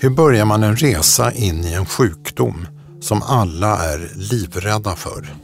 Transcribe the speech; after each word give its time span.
Hur 0.00 0.10
börjar 0.10 0.44
man 0.44 0.62
en 0.62 0.76
resa 0.76 1.32
in 1.32 1.64
i 1.64 1.72
en 1.72 1.86
sjukdom 1.86 2.66
som 3.00 3.22
alla 3.22 3.78
är 3.78 4.10
livrädda 4.14 4.96
för? 4.96 5.34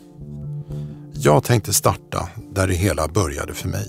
Jag 1.12 1.44
tänkte 1.44 1.72
starta 1.72 2.28
där 2.54 2.66
det 2.66 2.74
hela 2.74 3.08
började 3.08 3.54
för 3.54 3.68
mig. 3.68 3.88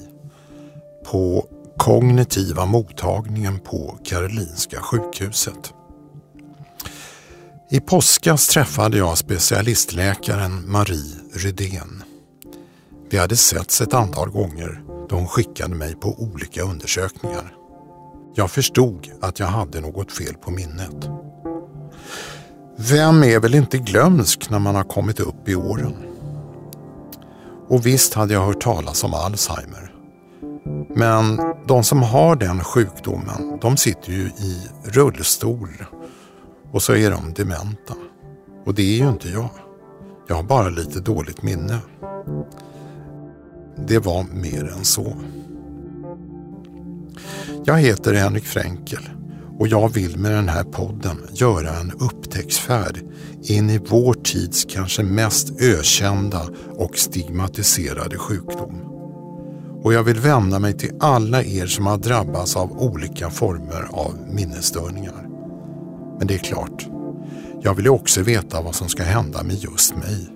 På 1.11 1.47
kognitiva 1.77 2.65
mottagningen 2.65 3.59
på 3.59 3.99
Karolinska 4.05 4.81
sjukhuset. 4.81 5.73
I 7.71 7.79
påskas 7.79 8.47
träffade 8.47 8.97
jag 8.97 9.17
specialistläkaren 9.17 10.71
Marie 10.71 11.15
Rydén. 11.33 12.03
Vi 13.09 13.17
hade 13.17 13.35
setts 13.35 13.81
ett 13.81 13.93
antal 13.93 14.29
gånger 14.29 14.81
då 15.09 15.15
hon 15.15 15.27
skickade 15.27 15.75
mig 15.75 15.95
på 15.95 16.15
olika 16.19 16.61
undersökningar. 16.61 17.64
Jag 18.37 18.51
förstod 18.51 19.11
att 19.21 19.39
jag 19.39 19.47
hade 19.47 19.81
något 19.81 20.11
fel 20.11 20.35
på 20.41 20.51
minnet. 20.51 21.09
Vem 22.77 23.23
är 23.23 23.39
väl 23.39 23.55
inte 23.55 23.77
glömsk 23.77 24.49
när 24.49 24.59
man 24.59 24.75
har 24.75 24.83
kommit 24.83 25.19
upp 25.19 25.49
i 25.49 25.55
åren? 25.55 25.93
Och 27.67 27.85
visst 27.85 28.13
hade 28.13 28.33
jag 28.33 28.45
hört 28.45 28.61
talas 28.61 29.03
om 29.03 29.13
Alzheimer. 29.13 29.91
Men 30.95 31.39
de 31.67 31.83
som 31.83 32.03
har 32.03 32.35
den 32.35 32.63
sjukdomen, 32.63 33.59
de 33.61 33.77
sitter 33.77 34.11
ju 34.11 34.23
i 34.27 34.67
rullstol 34.83 35.69
och 36.71 36.81
så 36.81 36.95
är 36.95 37.11
de 37.11 37.33
dementa. 37.33 37.93
Och 38.65 38.73
det 38.73 38.81
är 38.81 38.97
ju 38.97 39.09
inte 39.09 39.29
jag. 39.29 39.49
Jag 40.27 40.35
har 40.35 40.43
bara 40.43 40.69
lite 40.69 40.99
dåligt 40.99 41.43
minne. 41.43 41.79
Det 43.87 43.99
var 43.99 44.23
mer 44.23 44.73
än 44.77 44.85
så. 44.85 45.15
Jag 47.67 47.77
heter 47.77 48.13
Henrik 48.13 48.45
Fränkel 48.45 49.09
och 49.59 49.67
jag 49.67 49.93
vill 49.93 50.17
med 50.17 50.31
den 50.31 50.49
här 50.49 50.63
podden 50.63 51.17
göra 51.33 51.69
en 51.69 51.91
upptäcktsfärd 51.91 52.99
in 53.43 53.69
i 53.69 53.79
vår 53.89 54.13
tids 54.13 54.65
kanske 54.69 55.03
mest 55.03 55.61
ökända 55.61 56.41
och 56.75 56.97
stigmatiserade 56.97 58.17
sjukdom. 58.17 58.81
Och 59.83 59.93
jag 59.93 60.03
vill 60.03 60.19
vända 60.19 60.59
mig 60.59 60.73
till 60.73 60.91
alla 60.99 61.43
er 61.43 61.65
som 61.65 61.85
har 61.85 61.97
drabbats 61.97 62.55
av 62.55 62.71
olika 62.71 63.29
former 63.29 63.87
av 63.91 64.13
minnesstörningar. 64.29 65.27
Men 66.19 66.27
det 66.27 66.33
är 66.33 66.39
klart, 66.39 66.87
jag 67.61 67.75
vill 67.75 67.87
också 67.87 68.21
veta 68.21 68.61
vad 68.61 68.75
som 68.75 68.89
ska 68.89 69.03
hända 69.03 69.43
med 69.43 69.55
just 69.55 69.95
mig. 69.95 70.29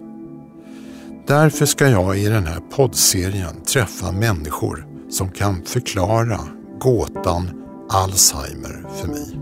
Därför 1.28 1.66
ska 1.66 1.90
jag 1.90 2.18
i 2.18 2.26
den 2.26 2.46
här 2.46 2.60
poddserien 2.76 3.64
träffa 3.74 4.12
människor 4.12 4.86
som 5.10 5.32
kan 5.32 5.66
förklara 5.66 6.40
gåtan 6.80 7.64
Alzheimer 7.90 8.86
för 8.96 9.08
mig. 9.08 9.40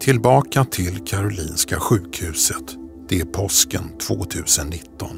Tillbaka 0.00 0.64
till 0.64 1.04
Karolinska 1.04 1.80
sjukhuset. 1.80 2.64
Det 3.08 3.20
är 3.20 3.24
påsken 3.24 3.98
2019. 4.06 5.08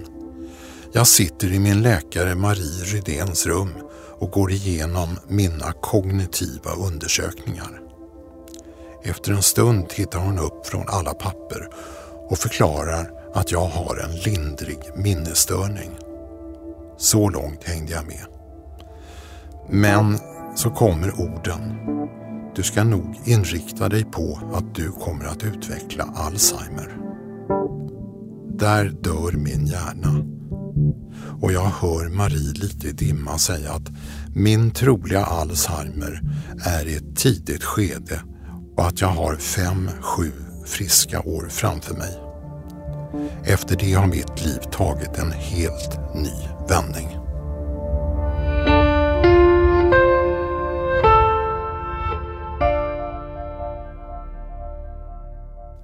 Jag 0.92 1.06
sitter 1.06 1.52
i 1.52 1.58
min 1.58 1.82
läkare 1.82 2.34
Marie 2.34 2.84
Rydéns 2.84 3.46
rum 3.46 3.70
och 4.18 4.30
går 4.30 4.52
igenom 4.52 5.08
mina 5.28 5.72
kognitiva 5.72 6.70
undersökningar. 6.70 7.80
Efter 9.02 9.32
en 9.32 9.42
stund 9.42 9.88
tittar 9.88 10.18
hon 10.18 10.38
upp 10.38 10.66
från 10.66 10.88
alla 10.88 11.14
papper 11.14 11.68
och 12.28 12.38
förklarar 12.38 13.10
att 13.34 13.52
jag 13.52 13.66
har 13.66 13.96
en 13.96 14.16
lindrig 14.16 14.78
minnesstörning. 14.96 15.90
Så 16.98 17.28
långt 17.28 17.64
hängde 17.64 17.92
jag 17.92 18.06
med. 18.06 18.37
Men 19.70 20.18
så 20.56 20.70
kommer 20.70 21.20
orden. 21.20 21.74
Du 22.56 22.62
ska 22.62 22.84
nog 22.84 23.20
inrikta 23.24 23.88
dig 23.88 24.04
på 24.04 24.40
att 24.54 24.74
du 24.74 24.90
kommer 24.90 25.24
att 25.24 25.44
utveckla 25.44 26.04
Alzheimer. 26.16 26.96
Där 28.58 28.84
dör 28.84 29.32
min 29.32 29.66
hjärna. 29.66 30.24
Och 31.40 31.52
jag 31.52 31.64
hör 31.64 32.08
Marie 32.08 32.52
lite 32.52 32.88
i 32.88 32.92
dimma 32.92 33.38
säga 33.38 33.72
att 33.72 33.90
min 34.34 34.70
troliga 34.70 35.24
Alzheimer 35.24 36.20
är 36.64 36.86
i 36.86 36.96
ett 36.96 37.16
tidigt 37.16 37.64
skede 37.64 38.20
och 38.76 38.86
att 38.86 39.00
jag 39.00 39.08
har 39.08 39.36
fem, 39.36 39.88
sju 40.00 40.32
friska 40.66 41.20
år 41.20 41.46
framför 41.50 41.94
mig. 41.94 42.18
Efter 43.44 43.76
det 43.76 43.92
har 43.92 44.06
mitt 44.06 44.44
liv 44.44 44.58
tagit 44.72 45.18
en 45.18 45.32
helt 45.32 46.14
ny 46.14 46.32
vändning. 46.68 47.17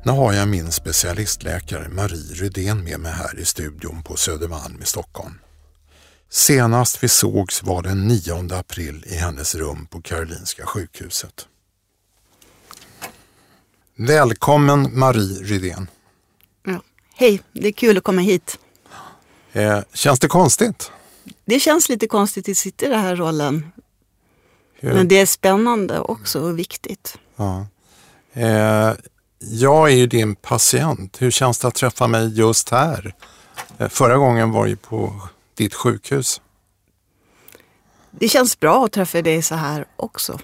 Nu 0.07 0.13
har 0.13 0.33
jag 0.33 0.49
min 0.49 0.73
specialistläkare 0.73 1.89
Marie 1.89 2.35
Rydén 2.35 2.85
med 2.85 3.01
mig 3.01 3.13
här 3.13 3.39
i 3.39 3.45
studion 3.45 4.03
på 4.03 4.17
Södermalm 4.17 4.83
i 4.83 4.87
Stockholm. 4.87 5.35
Senast 6.29 7.03
vi 7.03 7.09
sågs 7.09 7.63
var 7.63 7.83
den 7.83 8.09
9 8.09 8.55
april 8.55 9.05
i 9.07 9.15
hennes 9.15 9.55
rum 9.55 9.87
på 9.87 10.01
Karolinska 10.01 10.67
sjukhuset. 10.67 11.49
Välkommen 13.97 14.99
Marie 14.99 15.43
Rydén. 15.43 15.89
Ja. 16.67 16.83
Hej, 17.15 17.43
det 17.53 17.69
är 17.69 17.73
kul 17.73 17.99
att 17.99 18.05
komma 18.05 18.21
hit. 18.21 18.59
Eh, 19.53 19.81
känns 19.93 20.21
det 20.21 20.29
konstigt? 20.29 20.91
Det 21.45 21.61
känns 21.61 21.89
lite 21.89 22.07
konstigt 22.07 22.49
att 22.49 22.57
sitta 22.57 22.87
i 22.87 22.89
den 22.89 23.01
här 23.01 23.17
rollen. 23.17 23.73
Hur? 24.75 24.95
Men 24.95 25.09
det 25.09 25.19
är 25.19 25.27
spännande 25.27 26.01
också 26.01 26.41
och 26.41 26.59
viktigt. 26.59 27.19
Ja. 27.37 27.67
Eh, 28.33 28.93
jag 29.49 29.91
är 29.91 29.95
ju 29.95 30.07
din 30.07 30.35
patient. 30.35 31.23
Hur 31.23 31.31
känns 31.31 31.59
det 31.59 31.69
att 31.69 31.75
träffa 31.75 32.07
mig 32.07 32.39
just 32.39 32.71
här? 32.71 33.15
Eh, 33.79 33.89
förra 33.89 34.17
gången 34.17 34.51
var 34.51 34.67
ju 34.67 34.77
på 34.77 35.29
ditt 35.55 35.75
sjukhus. 35.75 36.41
Det 38.11 38.29
känns 38.29 38.61
bra 38.61 38.85
att 38.85 38.93
träffa 38.93 39.23
dig 39.23 39.43
så 39.43 39.55
här 39.55 39.85
också. 39.97 40.39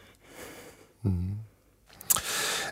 Mm. 1.04 1.38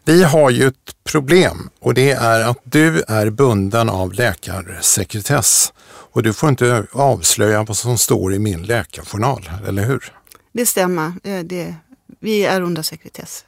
Vi 0.04 0.22
har 0.22 0.50
ju 0.50 0.66
ett 0.66 0.96
problem 1.04 1.70
och 1.80 1.94
det 1.94 2.10
är 2.10 2.40
att 2.40 2.58
du 2.62 3.02
är 3.08 3.30
bunden 3.30 3.88
av 3.88 4.12
läkarsekretess 4.12 5.72
och 5.86 6.22
du 6.22 6.32
får 6.32 6.48
inte 6.48 6.86
avslöja 6.92 7.62
vad 7.62 7.76
som 7.76 7.98
står 7.98 8.34
i 8.34 8.38
min 8.38 8.62
läkarjournal, 8.62 9.50
eller 9.66 9.84
hur? 9.84 10.12
Det 10.52 10.66
stämmer. 10.66 11.12
Det, 11.42 11.74
vi 12.20 12.44
är 12.44 12.60
under 12.60 12.82
sekretess. 12.82 13.44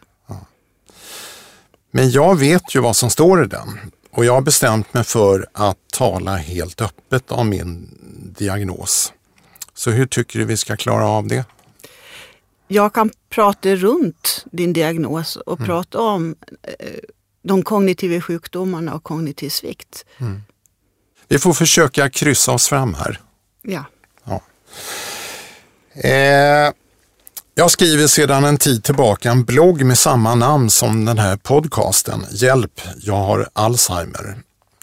Men 1.90 2.10
jag 2.10 2.38
vet 2.38 2.74
ju 2.74 2.80
vad 2.80 2.96
som 2.96 3.10
står 3.10 3.44
i 3.44 3.46
den 3.46 3.78
och 4.10 4.24
jag 4.24 4.32
har 4.32 4.40
bestämt 4.40 4.94
mig 4.94 5.04
för 5.04 5.46
att 5.52 5.78
tala 5.92 6.36
helt 6.36 6.80
öppet 6.80 7.32
om 7.32 7.48
min 7.48 7.88
diagnos. 8.38 9.12
Så 9.74 9.90
hur 9.90 10.06
tycker 10.06 10.38
du 10.38 10.44
vi 10.44 10.56
ska 10.56 10.76
klara 10.76 11.06
av 11.06 11.26
det? 11.26 11.44
Jag 12.68 12.94
kan 12.94 13.10
prata 13.28 13.76
runt 13.76 14.44
din 14.52 14.72
diagnos 14.72 15.36
och 15.36 15.58
mm. 15.58 15.66
prata 15.66 16.00
om 16.00 16.34
eh, 16.62 16.86
de 17.42 17.62
kognitiva 17.62 18.20
sjukdomarna 18.20 18.94
och 18.94 19.02
kognitiv 19.02 19.48
svikt. 19.48 20.04
Mm. 20.18 20.42
Vi 21.28 21.38
får 21.38 21.52
försöka 21.52 22.10
kryssa 22.10 22.52
oss 22.52 22.68
fram 22.68 22.94
här. 22.94 23.20
Ja. 23.62 23.84
ja. 24.24 24.40
Eh, 26.08 26.72
jag 27.60 27.70
skriver 27.70 28.06
sedan 28.06 28.44
en 28.44 28.58
tid 28.58 28.84
tillbaka 28.84 29.30
en 29.30 29.44
blogg 29.44 29.84
med 29.84 29.98
samma 29.98 30.34
namn 30.34 30.70
som 30.70 31.04
den 31.04 31.18
här 31.18 31.36
podcasten. 31.36 32.26
Hjälp, 32.30 32.80
jag 33.00 33.14
har 33.14 33.48
Alzheimer. 33.52 34.36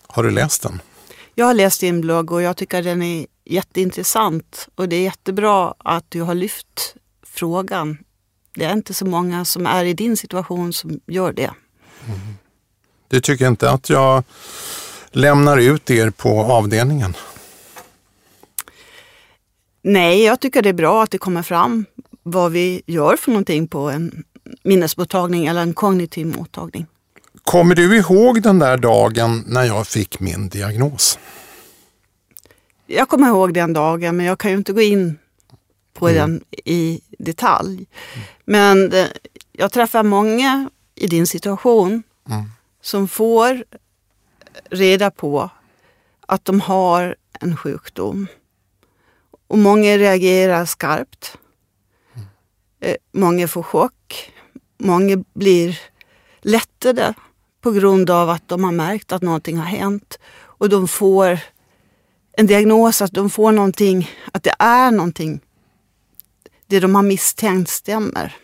Har 0.07 0.23
du 0.23 0.31
läst 0.31 0.61
den? 0.61 0.81
Jag 1.35 1.45
har 1.45 1.53
läst 1.53 1.81
din 1.81 2.01
blogg 2.01 2.31
och 2.31 2.41
jag 2.41 2.57
tycker 2.57 2.83
den 2.83 3.01
är 3.01 3.25
jätteintressant 3.45 4.67
och 4.75 4.89
det 4.89 4.95
är 4.95 5.01
jättebra 5.01 5.73
att 5.77 6.05
du 6.09 6.21
har 6.21 6.35
lyft 6.35 6.95
frågan. 7.23 7.97
Det 8.55 8.65
är 8.65 8.73
inte 8.73 8.93
så 8.93 9.05
många 9.05 9.45
som 9.45 9.65
är 9.65 9.85
i 9.85 9.93
din 9.93 10.17
situation 10.17 10.73
som 10.73 10.99
gör 11.07 11.33
det. 11.33 11.51
Mm. 12.05 12.19
Du 13.07 13.21
tycker 13.21 13.47
inte 13.47 13.69
att 13.69 13.89
jag 13.89 14.23
lämnar 15.11 15.57
ut 15.57 15.89
er 15.89 16.09
på 16.09 16.41
avdelningen? 16.43 17.15
Nej, 19.81 20.23
jag 20.23 20.39
tycker 20.39 20.61
det 20.61 20.69
är 20.69 20.73
bra 20.73 21.03
att 21.03 21.11
det 21.11 21.17
kommer 21.17 21.43
fram 21.43 21.85
vad 22.31 22.51
vi 22.51 22.81
gör 22.85 23.17
för 23.17 23.31
någonting 23.31 23.67
på 23.67 23.89
en 23.89 24.23
minnesmottagning 24.63 25.45
eller 25.45 25.61
en 25.61 25.73
kognitiv 25.73 26.27
mottagning. 26.27 26.85
Kommer 27.43 27.75
du 27.75 27.97
ihåg 27.97 28.41
den 28.41 28.59
där 28.59 28.77
dagen 28.77 29.43
när 29.47 29.63
jag 29.63 29.87
fick 29.87 30.19
min 30.19 30.49
diagnos? 30.49 31.19
Jag 32.85 33.09
kommer 33.09 33.27
ihåg 33.27 33.53
den 33.53 33.73
dagen 33.73 34.17
men 34.17 34.25
jag 34.25 34.39
kan 34.39 34.51
ju 34.51 34.57
inte 34.57 34.73
gå 34.73 34.81
in 34.81 35.17
på 35.93 36.09
mm. 36.09 36.17
den 36.17 36.43
i 36.65 37.01
detalj. 37.19 37.85
Men 38.45 38.89
det, 38.89 39.13
jag 39.51 39.71
träffar 39.71 40.03
många 40.03 40.69
i 40.95 41.07
din 41.07 41.27
situation 41.27 42.03
mm. 42.29 42.43
som 42.81 43.07
får 43.07 43.63
reda 44.69 45.11
på 45.11 45.49
att 46.27 46.45
de 46.45 46.61
har 46.61 47.15
en 47.39 47.57
sjukdom. 47.57 48.27
Och 49.47 49.57
många 49.57 49.97
reagerar 49.97 50.65
skarpt. 50.65 51.37
Eh, 52.87 52.95
många 53.11 53.47
får 53.47 53.63
chock. 53.63 54.31
många 54.77 55.23
blir 55.33 55.79
lättade 56.41 57.13
på 57.61 57.71
grund 57.71 58.09
av 58.09 58.29
att 58.29 58.47
de 58.47 58.63
har 58.63 58.71
märkt 58.71 59.11
att 59.11 59.21
någonting 59.21 59.57
har 59.57 59.65
hänt 59.65 60.19
och 60.35 60.69
de 60.69 60.87
får 60.87 61.39
en 62.31 62.47
diagnos, 62.47 63.01
att 63.01 63.11
de 63.11 63.29
får 63.29 63.51
någonting, 63.51 64.09
att 64.31 64.43
det 64.43 64.53
är 64.59 64.91
någonting, 64.91 65.39
det 66.67 66.79
de 66.79 66.95
har 66.95 67.03
misstänkt 67.03 67.69
stämmer. 67.69 68.35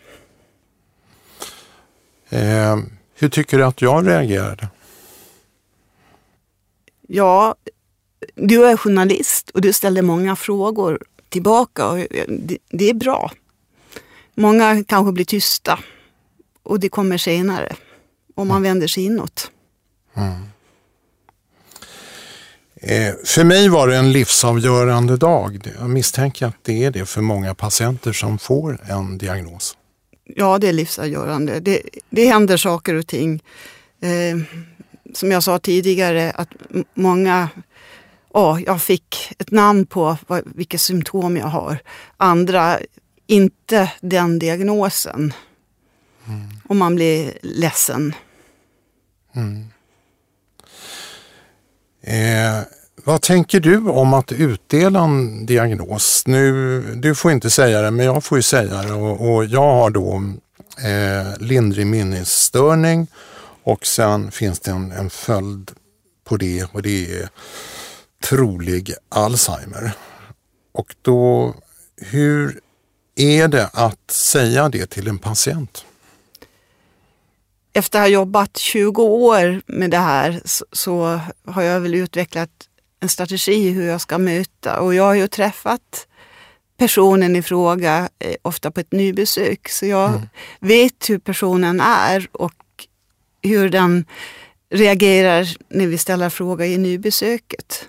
Eh, 2.28 2.78
hur 3.14 3.28
tycker 3.28 3.58
du 3.58 3.64
att 3.64 3.82
jag 3.82 4.06
reagerade? 4.06 4.68
Ja, 7.08 7.54
du 8.34 8.66
är 8.66 8.76
journalist 8.76 9.50
och 9.50 9.60
du 9.60 9.72
ställde 9.72 10.02
många 10.02 10.36
frågor 10.36 11.02
tillbaka 11.28 11.88
och 11.88 11.98
det, 12.28 12.58
det 12.68 12.90
är 12.90 12.94
bra. 12.94 13.30
Många 14.34 14.84
kanske 14.84 15.12
blir 15.12 15.24
tysta 15.24 15.78
och 16.62 16.80
det 16.80 16.88
kommer 16.88 17.18
senare 17.18 17.76
om 18.34 18.48
man 18.48 18.62
vänder 18.62 18.86
sig 18.86 19.04
inåt. 19.04 19.50
Mm. 20.14 20.32
Eh, 22.86 23.14
för 23.24 23.44
mig 23.44 23.68
var 23.68 23.88
det 23.88 23.96
en 23.96 24.12
livsavgörande 24.12 25.16
dag. 25.16 25.72
Jag 25.78 25.90
misstänker 25.90 26.46
att 26.46 26.56
det 26.62 26.84
är 26.84 26.90
det 26.90 27.06
för 27.06 27.20
många 27.20 27.54
patienter 27.54 28.12
som 28.12 28.38
får 28.38 28.80
en 28.88 29.18
diagnos. 29.18 29.76
Ja, 30.24 30.58
det 30.58 30.68
är 30.68 30.72
livsavgörande. 30.72 31.60
Det, 31.60 31.82
det 32.10 32.26
händer 32.26 32.56
saker 32.56 32.94
och 32.94 33.06
ting. 33.06 33.42
Eh, 34.00 34.38
som 35.14 35.30
jag 35.30 35.42
sa 35.42 35.58
tidigare, 35.58 36.30
att 36.30 36.48
många 36.94 37.48
oh, 38.30 38.62
jag 38.62 38.82
fick 38.82 39.32
ett 39.38 39.50
namn 39.50 39.86
på 39.86 40.16
vad, 40.26 40.42
vilka 40.44 40.78
symptom 40.78 41.36
jag 41.36 41.46
har. 41.46 41.78
Andra 42.16 42.78
inte 43.26 43.92
den 44.00 44.38
diagnosen. 44.38 45.32
Mm. 46.26 46.48
Och 46.68 46.76
man 46.76 46.94
blir 46.94 47.38
ledsen. 47.42 48.14
Mm. 49.34 49.68
Eh, 52.02 52.62
vad 53.04 53.22
tänker 53.22 53.60
du 53.60 53.78
om 53.78 54.14
att 54.14 54.32
utdela 54.32 55.00
en 55.00 55.46
diagnos? 55.46 56.22
Nu, 56.26 56.80
du 56.94 57.14
får 57.14 57.32
inte 57.32 57.50
säga 57.50 57.82
det, 57.82 57.90
men 57.90 58.06
jag 58.06 58.24
får 58.24 58.38
ju 58.38 58.42
säga 58.42 58.82
det. 58.82 58.92
Och, 58.92 59.34
och 59.34 59.44
jag 59.44 59.74
har 59.74 59.90
då 59.90 60.22
eh, 60.78 61.38
lindrig 61.38 61.86
minnesstörning 61.86 63.06
och 63.62 63.86
sen 63.86 64.30
finns 64.30 64.60
det 64.60 64.70
en, 64.70 64.92
en 64.92 65.10
följd 65.10 65.70
på 66.24 66.36
det 66.36 66.64
och 66.72 66.82
det 66.82 67.20
är 67.20 67.28
trolig 68.22 68.94
Alzheimer. 69.08 69.92
Och 70.72 70.94
då, 71.02 71.54
hur 71.96 72.60
är 73.16 73.48
det 73.48 73.70
att 73.72 74.10
säga 74.10 74.68
det 74.68 74.86
till 74.86 75.08
en 75.08 75.18
patient? 75.18 75.84
Efter 77.72 77.98
att 77.98 78.02
ha 78.02 78.08
jobbat 78.08 78.56
20 78.56 79.02
år 79.02 79.62
med 79.66 79.90
det 79.90 79.98
här 79.98 80.40
så, 80.44 80.64
så 80.72 81.20
har 81.46 81.62
jag 81.62 81.80
väl 81.80 81.94
utvecklat 81.94 82.50
en 83.00 83.08
strategi 83.08 83.70
hur 83.70 83.86
jag 83.86 84.00
ska 84.00 84.18
möta 84.18 84.80
och 84.80 84.94
jag 84.94 85.04
har 85.04 85.14
ju 85.14 85.28
träffat 85.28 86.06
personen 86.76 87.36
i 87.36 87.42
fråga 87.42 88.08
eh, 88.18 88.34
ofta 88.42 88.70
på 88.70 88.80
ett 88.80 88.92
nybesök. 88.92 89.68
Så 89.68 89.86
jag 89.86 90.10
mm. 90.10 90.22
vet 90.60 91.10
hur 91.10 91.18
personen 91.18 91.80
är 91.80 92.28
och 92.32 92.54
hur 93.42 93.68
den 93.68 94.04
reagerar 94.70 95.56
när 95.68 95.86
vi 95.86 95.98
ställer 95.98 96.30
frågor 96.30 96.66
i 96.66 96.78
nybesöket. 96.78 97.88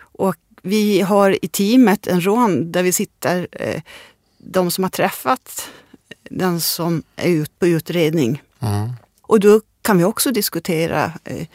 Och 0.00 0.36
vi 0.62 1.00
har 1.00 1.44
i 1.44 1.48
teamet 1.48 2.06
en 2.06 2.20
rond 2.20 2.72
där 2.72 2.82
vi 2.82 2.92
sitter, 2.92 3.48
eh, 3.52 3.82
de 4.42 4.70
som 4.70 4.84
har 4.84 4.88
träffat 4.88 5.68
den 6.30 6.60
som 6.60 7.02
är 7.16 7.28
ut 7.28 7.58
på 7.58 7.66
utredning. 7.66 8.42
Mm. 8.60 8.92
Och 9.22 9.40
då 9.40 9.60
kan 9.82 9.98
vi 9.98 10.04
också 10.04 10.30
diskutera. 10.30 11.12
Eh, 11.24 11.46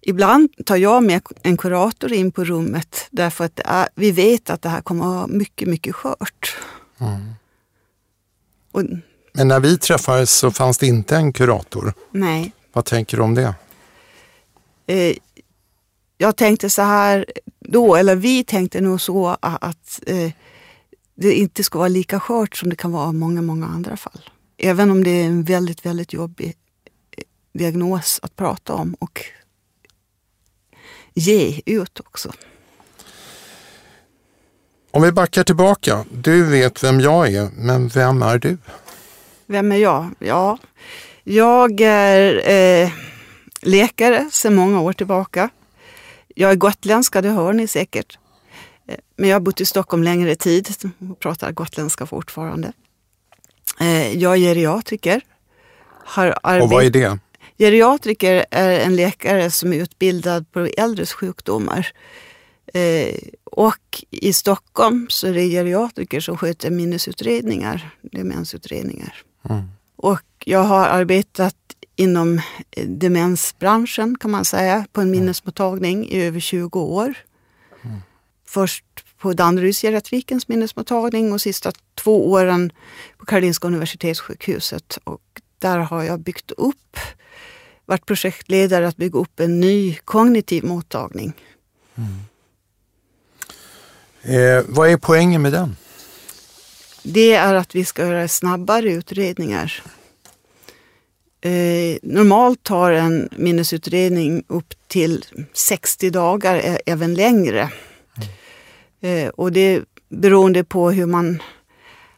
ibland 0.00 0.66
tar 0.66 0.76
jag 0.76 1.02
med 1.02 1.22
en 1.42 1.56
kurator 1.56 2.12
in 2.12 2.32
på 2.32 2.44
rummet 2.44 3.06
därför 3.10 3.44
att 3.44 3.60
är, 3.64 3.88
vi 3.94 4.10
vet 4.10 4.50
att 4.50 4.62
det 4.62 4.68
här 4.68 4.80
kommer 4.80 5.04
att 5.04 5.14
vara 5.14 5.26
mycket, 5.26 5.68
mycket 5.68 5.94
skört. 5.94 6.56
Mm. 6.98 7.34
Och, 8.72 8.82
Men 9.32 9.48
när 9.48 9.60
vi 9.60 9.78
träffades 9.78 10.30
så 10.30 10.50
fanns 10.50 10.78
det 10.78 10.86
inte 10.86 11.16
en 11.16 11.32
kurator. 11.32 11.94
Nej. 12.10 12.52
Vad 12.72 12.84
tänker 12.84 13.16
du 13.16 13.22
om 13.22 13.34
det? 13.34 13.54
Eh, 14.86 15.16
jag 16.18 16.36
tänkte 16.36 16.70
så 16.70 16.82
här 16.82 17.26
då, 17.60 17.96
eller 17.96 18.16
vi 18.16 18.44
tänkte 18.44 18.80
nog 18.80 19.00
så 19.00 19.36
att 19.40 20.00
eh, 20.06 20.30
det 21.14 21.34
inte 21.34 21.64
ska 21.64 21.78
vara 21.78 21.88
lika 21.88 22.20
skört 22.20 22.56
som 22.56 22.70
det 22.70 22.76
kan 22.76 22.92
vara 22.92 23.10
i 23.10 23.12
många, 23.12 23.42
många 23.42 23.66
andra 23.66 23.96
fall. 23.96 24.30
Även 24.56 24.90
om 24.90 25.04
det 25.04 25.10
är 25.10 25.24
en 25.24 25.44
väldigt, 25.44 25.86
väldigt 25.86 26.12
jobbig 26.12 26.56
eh, 27.16 27.24
diagnos 27.52 28.20
att 28.22 28.36
prata 28.36 28.74
om 28.74 28.94
och 28.94 29.20
ge 31.14 31.60
ut 31.66 32.00
också. 32.00 32.32
Om 34.90 35.02
vi 35.02 35.12
backar 35.12 35.44
tillbaka. 35.44 36.04
Du 36.12 36.44
vet 36.44 36.84
vem 36.84 37.00
jag 37.00 37.32
är, 37.32 37.50
men 37.56 37.88
vem 37.88 38.22
är 38.22 38.38
du? 38.38 38.58
Vem 39.46 39.72
är 39.72 39.76
jag? 39.76 40.10
Ja, 40.18 40.58
jag 41.24 41.80
är 41.80 42.50
eh, 42.50 42.90
läkare 43.62 44.28
sedan 44.32 44.54
många 44.54 44.80
år 44.80 44.92
tillbaka. 44.92 45.48
Jag 46.34 46.50
är 46.50 46.54
gotländska, 46.54 47.22
det 47.22 47.28
hör 47.28 47.52
ni 47.52 47.66
säkert. 47.66 48.18
Eh, 48.86 48.96
men 49.16 49.28
jag 49.28 49.36
har 49.36 49.40
bott 49.40 49.60
i 49.60 49.66
Stockholm 49.66 50.02
längre 50.02 50.36
tid 50.36 50.68
och 51.10 51.18
pratar 51.18 51.52
gotländska 51.52 52.06
fortfarande. 52.06 52.72
Eh, 53.80 54.18
jag 54.18 54.32
är 54.34 54.38
geriatriker. 54.38 55.20
Har 56.04 56.60
och 56.62 56.70
vad 56.70 56.84
är 56.84 56.90
det? 56.90 57.18
Geriatriker 57.58 58.46
är 58.50 58.80
en 58.80 58.96
läkare 58.96 59.50
som 59.50 59.72
är 59.72 59.76
utbildad 59.76 60.52
på 60.52 60.60
äldres 60.60 61.12
sjukdomar. 61.12 61.92
Eh, 62.74 63.18
och 63.44 64.04
i 64.10 64.32
Stockholm 64.32 65.06
så 65.10 65.26
är 65.26 65.34
det 65.34 65.48
geriatriker 65.48 66.20
som 66.20 66.36
sköter 66.36 66.70
minnesutredningar, 66.70 67.90
demensutredningar. 68.02 69.22
Mm. 69.48 69.62
Och 69.96 70.22
jag 70.44 70.64
har 70.64 70.86
arbetat 70.86 71.56
inom 71.96 72.40
demensbranschen 72.86 74.18
kan 74.18 74.30
man 74.30 74.44
säga, 74.44 74.86
på 74.92 75.00
en 75.00 75.08
mm. 75.08 75.20
minnesmottagning 75.20 76.08
i 76.08 76.22
över 76.22 76.40
20 76.40 76.80
år. 76.80 77.14
Först 78.44 78.84
på 79.18 79.32
Danderyds 79.32 79.82
geriatrikens 79.82 80.48
minnesmottagning 80.48 81.32
och 81.32 81.40
sista 81.40 81.72
två 81.94 82.30
åren 82.30 82.72
på 83.18 83.26
Karolinska 83.26 83.66
Universitetssjukhuset. 83.66 84.98
Och 85.04 85.40
där 85.58 85.78
har 85.78 86.02
jag 86.02 86.20
byggt 86.20 86.50
upp, 86.50 86.96
varit 87.86 88.06
projektledare 88.06 88.88
att 88.88 88.96
bygga 88.96 89.18
upp 89.18 89.40
en 89.40 89.60
ny 89.60 89.94
kognitiv 90.04 90.64
mottagning. 90.64 91.32
Mm. 91.94 92.20
Eh, 94.22 94.64
vad 94.68 94.90
är 94.90 94.96
poängen 94.96 95.42
med 95.42 95.52
den? 95.52 95.76
Det 97.02 97.32
är 97.34 97.54
att 97.54 97.74
vi 97.74 97.84
ska 97.84 98.02
göra 98.02 98.28
snabbare 98.28 98.92
utredningar 98.92 99.82
Eh, 101.44 101.98
normalt 102.02 102.62
tar 102.62 102.92
en 102.92 103.28
minnesutredning 103.36 104.44
upp 104.46 104.74
till 104.88 105.24
60 105.52 106.10
dagar, 106.10 106.78
även 106.86 107.14
längre. 107.14 107.70
Eh, 109.04 109.28
och 109.28 109.52
det 109.52 109.84
beroende 110.08 110.64
på 110.64 110.90
hur 110.90 111.06
man 111.06 111.42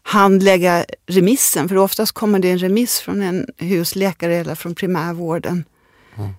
handlägger 0.03 0.85
remissen. 1.07 1.69
För 1.69 1.77
oftast 1.77 2.13
kommer 2.13 2.39
det 2.39 2.51
en 2.51 2.59
remiss 2.59 3.01
från 3.01 3.23
en 3.23 3.47
husläkare 3.57 4.37
eller 4.37 4.55
från 4.55 4.75
primärvården 4.75 5.65
mm. 6.17 6.31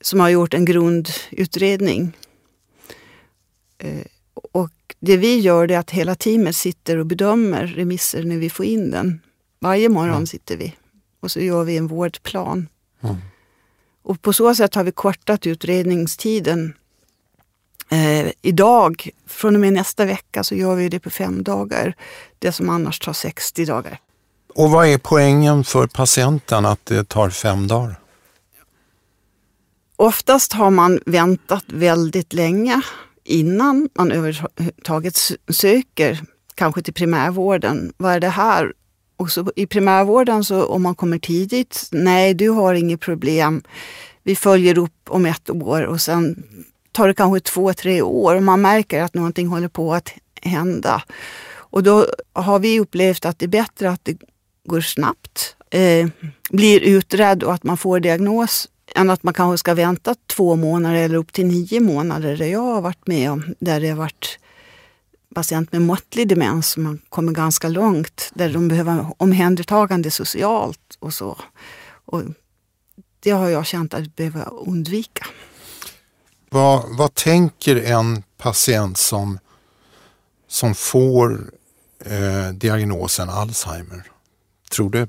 som 0.00 0.20
har 0.20 0.28
gjort 0.28 0.54
en 0.54 0.64
grundutredning. 0.64 2.16
Eh, 3.78 4.06
och 4.34 4.70
det 5.00 5.16
vi 5.16 5.38
gör 5.38 5.70
är 5.70 5.78
att 5.78 5.90
hela 5.90 6.14
teamet 6.14 6.56
sitter 6.56 6.98
och 6.98 7.06
bedömer 7.06 7.66
remisser 7.66 8.24
när 8.24 8.36
vi 8.36 8.50
får 8.50 8.66
in 8.66 8.90
den. 8.90 9.20
Varje 9.60 9.88
morgon 9.88 10.14
mm. 10.14 10.26
sitter 10.26 10.56
vi 10.56 10.76
och 11.20 11.30
så 11.30 11.40
gör 11.40 11.64
vi 11.64 11.76
en 11.76 11.86
vårdplan. 11.86 12.68
Mm. 13.00 13.16
Och 14.02 14.22
på 14.22 14.32
så 14.32 14.54
sätt 14.54 14.74
har 14.74 14.84
vi 14.84 14.92
kortat 14.92 15.46
utredningstiden. 15.46 16.74
Eh, 17.92 18.32
idag, 18.42 19.08
från 19.26 19.54
och 19.54 19.60
med 19.60 19.72
nästa 19.72 20.04
vecka, 20.04 20.44
så 20.44 20.54
gör 20.54 20.74
vi 20.74 20.88
det 20.88 21.00
på 21.00 21.10
fem 21.10 21.42
dagar. 21.42 21.94
Det 22.38 22.52
som 22.52 22.68
annars 22.68 22.98
tar 22.98 23.12
60 23.12 23.64
dagar. 23.64 23.98
Och 24.54 24.70
vad 24.70 24.86
är 24.86 24.98
poängen 24.98 25.64
för 25.64 25.86
patienten 25.86 26.66
att 26.66 26.86
det 26.86 27.08
tar 27.08 27.30
fem 27.30 27.68
dagar? 27.68 27.94
Oftast 29.96 30.52
har 30.52 30.70
man 30.70 31.00
väntat 31.06 31.64
väldigt 31.66 32.32
länge 32.32 32.82
innan 33.24 33.88
man 33.94 34.12
överhuvudtaget 34.12 35.18
söker, 35.48 36.20
kanske 36.54 36.82
till 36.82 36.94
primärvården. 36.94 37.92
Vad 37.96 38.12
är 38.12 38.20
det 38.20 38.28
här? 38.28 38.72
Och 39.16 39.30
så 39.30 39.52
I 39.56 39.66
primärvården, 39.66 40.44
så 40.44 40.64
om 40.64 40.82
man 40.82 40.94
kommer 40.94 41.18
tidigt, 41.18 41.88
nej 41.90 42.34
du 42.34 42.48
har 42.48 42.74
inget 42.74 43.00
problem. 43.00 43.62
Vi 44.22 44.36
följer 44.36 44.78
upp 44.78 45.08
om 45.08 45.26
ett 45.26 45.50
år 45.50 45.82
och 45.82 46.00
sen 46.00 46.44
tar 46.92 47.08
det 47.08 47.14
kanske 47.14 47.40
två, 47.40 47.74
tre 47.74 48.02
år 48.02 48.34
och 48.34 48.42
man 48.42 48.62
märker 48.62 49.02
att 49.02 49.14
någonting 49.14 49.48
håller 49.48 49.68
på 49.68 49.94
att 49.94 50.12
hända. 50.42 51.02
Och 51.54 51.82
då 51.82 52.06
har 52.32 52.58
vi 52.58 52.80
upplevt 52.80 53.24
att 53.24 53.38
det 53.38 53.46
är 53.46 53.48
bättre 53.48 53.90
att 53.90 54.04
det 54.04 54.18
går 54.68 54.80
snabbt, 54.80 55.56
eh, 55.70 56.08
blir 56.50 56.80
utredd 56.80 57.42
och 57.42 57.54
att 57.54 57.62
man 57.64 57.76
får 57.76 58.00
diagnos 58.00 58.68
än 58.94 59.10
att 59.10 59.22
man 59.22 59.34
kanske 59.34 59.58
ska 59.58 59.74
vänta 59.74 60.14
två 60.26 60.56
månader 60.56 60.96
eller 60.96 61.18
upp 61.18 61.32
till 61.32 61.46
nio 61.46 61.80
månader. 61.80 62.36
Det 62.36 62.48
jag 62.48 62.60
har 62.60 62.80
varit 62.80 63.06
med 63.06 63.30
om, 63.30 63.54
där 63.58 63.80
det 63.80 63.88
har 63.88 63.96
varit 63.96 64.38
patient 65.34 65.72
med 65.72 65.82
måttlig 65.82 66.28
demens 66.28 66.70
som 66.70 66.86
har 66.86 66.98
kommit 67.08 67.36
ganska 67.36 67.68
långt, 67.68 68.30
där 68.34 68.52
de 68.52 68.68
behöver 68.68 69.06
omhändertagande 69.16 70.10
socialt 70.10 70.96
och 70.98 71.14
så. 71.14 71.38
Och 72.04 72.22
det 73.20 73.30
har 73.30 73.48
jag 73.48 73.66
känt 73.66 73.94
att 73.94 74.00
jag 74.00 74.10
behöver 74.10 74.68
undvika. 74.68 75.26
Vad, 76.52 76.96
vad 76.96 77.14
tänker 77.14 77.76
en 77.76 78.22
patient 78.38 78.98
som, 78.98 79.38
som 80.48 80.74
får 80.74 81.50
eh, 82.04 82.48
diagnosen 82.54 83.30
Alzheimer, 83.30 84.02
tror 84.70 84.90
du? 84.90 85.08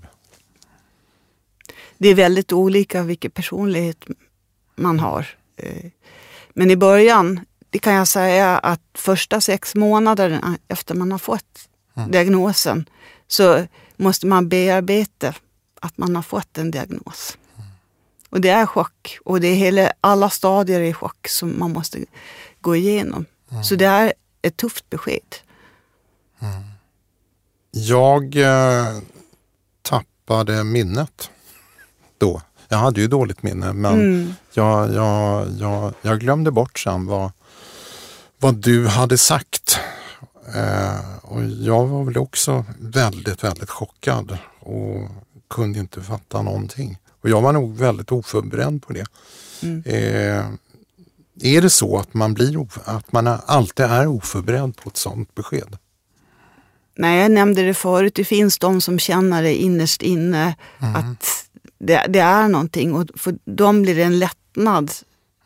Det 1.98 2.10
är 2.10 2.16
väldigt 2.16 2.52
olika 2.52 3.04
vilken 3.04 3.32
personlighet 3.32 4.06
man 4.76 5.00
har. 5.00 5.28
Eh, 5.58 5.86
men 6.54 6.72
i 6.72 6.76
början, 6.76 7.40
det 7.70 7.80
kan 7.80 7.94
jag 7.94 8.08
säga 8.08 8.58
att 8.58 8.82
första 8.94 9.42
sex 9.42 9.76
månaderna 9.76 10.58
efter 10.68 10.96
man 10.96 11.12
har 11.12 11.20
fått 11.20 11.70
mm. 11.96 12.12
diagnosen 12.12 12.90
så 13.28 13.66
måste 13.96 14.28
man 14.28 14.50
bearbeta 14.50 15.34
att 15.82 15.98
man 15.98 16.16
har 16.16 16.24
fått 16.24 16.58
en 16.58 16.72
diagnos. 16.72 17.38
Och 18.34 18.42
det 18.42 18.50
är 18.50 18.66
chock 18.66 19.18
och 19.26 19.42
det 19.42 19.48
är 19.48 19.56
hela, 19.56 19.94
alla 20.02 20.30
stadier 20.30 20.82
i 20.82 20.94
chock 20.94 21.28
som 21.28 21.60
man 21.60 21.74
måste 21.74 22.06
gå 22.62 22.76
igenom. 22.76 23.26
Mm. 23.52 23.64
Så 23.64 23.76
det 23.76 23.86
är 23.86 24.14
ett 24.42 24.58
tufft 24.58 24.90
besked. 24.90 25.36
Mm. 26.40 26.64
Jag 27.72 28.36
eh, 28.36 29.00
tappade 29.82 30.64
minnet 30.64 31.30
då. 32.18 32.42
Jag 32.68 32.78
hade 32.78 33.02
ju 33.02 33.08
dåligt 33.08 33.44
minne 33.44 33.74
men 33.74 33.94
mm. 33.94 34.34
jag, 34.54 34.94
jag, 34.94 35.48
jag, 35.60 35.94
jag 36.02 36.20
glömde 36.20 36.52
bort 36.52 36.80
sen 36.80 37.06
vad, 37.06 37.32
vad 38.38 38.56
du 38.56 38.88
hade 38.88 39.18
sagt. 39.18 39.80
Eh, 40.56 41.18
och 41.22 41.44
jag 41.44 41.86
var 41.88 42.04
väl 42.04 42.18
också 42.18 42.66
väldigt, 42.80 43.44
väldigt 43.44 43.70
chockad 43.70 44.38
och 44.60 45.10
kunde 45.50 45.80
inte 45.80 46.02
fatta 46.02 46.42
någonting. 46.42 46.98
Och 47.24 47.30
jag 47.30 47.42
var 47.42 47.54
nog 47.54 47.78
väldigt 47.78 48.12
oförberedd 48.12 48.82
på 48.82 48.94
det. 48.94 49.06
Mm. 49.62 49.84
Eh, 49.86 50.46
är 51.42 51.62
det 51.62 51.70
så 51.70 51.98
att 51.98 52.14
man, 52.14 52.34
blir, 52.34 52.68
att 52.86 53.12
man 53.12 53.28
alltid 53.28 53.86
är 53.86 54.08
oförberedd 54.08 54.76
på 54.76 54.90
ett 54.90 54.98
sådant 54.98 55.36
besked? 55.36 55.78
Nej, 56.96 57.22
jag 57.22 57.32
nämnde 57.32 57.62
det 57.62 57.74
förut, 57.74 58.16
det 58.16 58.24
finns 58.24 58.60
de 58.60 58.82
som 58.82 59.00
känner 59.00 59.44
det 59.44 59.56
innerst 59.56 60.02
inne 60.02 60.56
mm. 60.80 60.96
att 60.96 61.50
det, 61.78 62.06
det, 62.10 62.20
är 62.20 62.48
någonting 62.48 62.94
och 62.94 63.08
för 63.16 63.36
dem 63.46 63.82
blir 63.82 63.96
det 63.96 64.04
en 64.04 64.20
lättnad. 64.20 64.92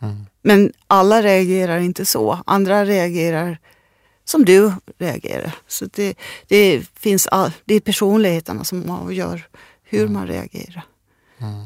Mm. 0.01 0.25
Men 0.41 0.73
alla 0.87 1.21
reagerar 1.21 1.79
inte 1.79 2.05
så. 2.05 2.39
Andra 2.45 2.85
reagerar 2.85 3.57
som 4.25 4.45
du 4.45 4.71
reagerar. 4.97 5.55
Så 5.67 5.85
det, 5.85 6.17
det 6.47 6.87
finns 6.93 7.27
all, 7.27 7.51
det 7.65 7.75
är 7.75 7.79
personligheterna 7.79 8.63
som 8.63 8.89
avgör 8.89 9.47
hur 9.83 10.01
mm. 10.01 10.13
man 10.13 10.27
reagerar. 10.27 10.85
Mm. 11.39 11.65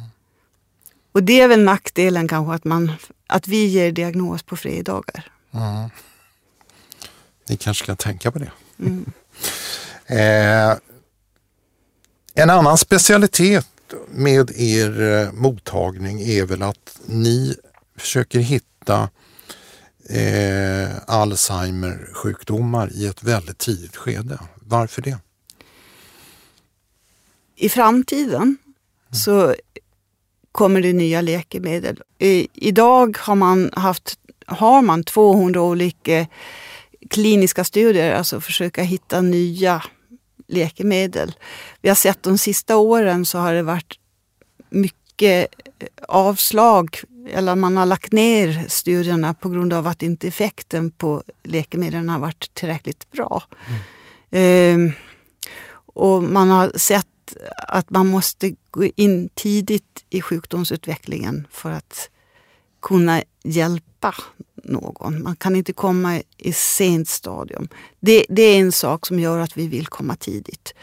Och 1.11 1.23
det 1.23 1.41
är 1.41 1.47
väl 1.47 1.63
nackdelen 1.63 2.27
kanske 2.27 2.53
att, 2.53 2.63
man, 2.63 2.91
att 3.27 3.47
vi 3.47 3.65
ger 3.65 3.91
diagnos 3.91 4.43
på 4.43 4.57
fredagar. 4.57 5.31
Mm. 5.51 5.89
Ni 7.49 7.57
kanske 7.57 7.83
ska 7.83 7.95
tänka 7.95 8.31
på 8.31 8.39
det. 8.39 8.51
Mm. 8.79 9.11
eh, 10.05 10.77
en 12.33 12.49
annan 12.49 12.77
specialitet 12.77 13.67
med 14.07 14.51
er 14.55 15.01
eh, 15.01 15.31
mottagning 15.31 16.21
är 16.21 16.45
väl 16.45 16.61
att 16.61 16.99
ni 17.05 17.55
försöker 17.97 18.39
hitta 18.39 19.09
eh, 20.09 20.89
Alzheimer-sjukdomar 21.07 22.91
i 22.93 23.07
ett 23.07 23.23
väldigt 23.23 23.57
tidigt 23.57 23.95
skede. 23.95 24.39
Varför 24.55 25.01
det? 25.01 25.17
I 27.55 27.69
framtiden. 27.69 28.57
Så 29.11 29.55
kommer 30.51 30.81
det 30.81 30.93
nya 30.93 31.21
läkemedel. 31.21 32.01
I, 32.19 32.47
idag 32.53 33.17
har 33.19 33.35
man 33.35 33.71
haft 33.73 34.17
har 34.45 34.81
man 34.81 35.03
200 35.03 35.61
olika 35.61 36.27
kliniska 37.09 37.63
studier, 37.63 38.15
alltså 38.15 38.41
försöka 38.41 38.83
hitta 38.83 39.21
nya 39.21 39.83
läkemedel. 40.47 41.35
Vi 41.81 41.89
har 41.89 41.95
sett 41.95 42.23
de 42.23 42.37
sista 42.37 42.77
åren 42.77 43.25
så 43.25 43.37
har 43.37 43.53
det 43.53 43.63
varit 43.63 43.99
mycket 44.69 45.47
avslag 46.07 46.99
eller 47.29 47.55
man 47.55 47.77
har 47.77 47.85
lagt 47.85 48.11
ner 48.11 48.65
studierna 48.67 49.33
på 49.33 49.49
grund 49.49 49.73
av 49.73 49.87
att 49.87 50.03
inte 50.03 50.27
effekten 50.27 50.91
på 50.91 51.23
läkemedlen 51.43 52.09
har 52.09 52.19
varit 52.19 52.53
tillräckligt 52.53 53.11
bra. 53.11 53.43
Mm. 54.31 54.87
Eh, 54.87 54.93
och 55.93 56.23
man 56.23 56.49
har 56.49 56.71
sett 56.77 57.07
att 57.57 57.89
man 57.89 58.07
måste 58.07 58.55
gå 58.71 58.85
in 58.95 59.29
tidigt 59.33 60.05
i 60.09 60.21
sjukdomsutvecklingen 60.21 61.47
för 61.51 61.71
att 61.71 62.09
kunna 62.81 63.23
hjälpa 63.43 64.15
någon. 64.63 65.23
Man 65.23 65.35
kan 65.35 65.55
inte 65.55 65.73
komma 65.73 66.21
i 66.37 66.53
sent 66.53 67.09
stadium. 67.09 67.67
Det, 67.99 68.25
det 68.29 68.41
är 68.41 68.59
en 68.59 68.71
sak 68.71 69.05
som 69.05 69.19
gör 69.19 69.39
att 69.39 69.57
vi 69.57 69.67
vill 69.67 69.87
komma 69.87 70.15
tidigt. 70.15 70.73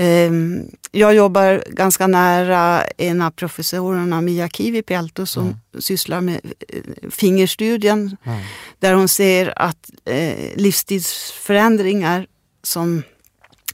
Ehm, 0.00 0.70
jag 0.92 1.14
jobbar 1.14 1.64
ganska 1.66 2.06
nära 2.06 2.84
en 2.96 3.22
av 3.22 3.30
professorerna, 3.30 4.20
Mia 4.20 4.48
Kivipelto, 4.48 5.26
som 5.26 5.42
mm. 5.42 5.56
sysslar 5.78 6.20
med 6.20 6.40
eh, 6.68 7.10
fingerstudien. 7.10 8.16
Mm. 8.24 8.40
Där 8.78 8.94
hon 8.94 9.08
ser 9.08 9.62
att 9.62 9.90
eh, 10.04 10.56
livsstilsförändringar 10.56 12.26
som 12.62 13.02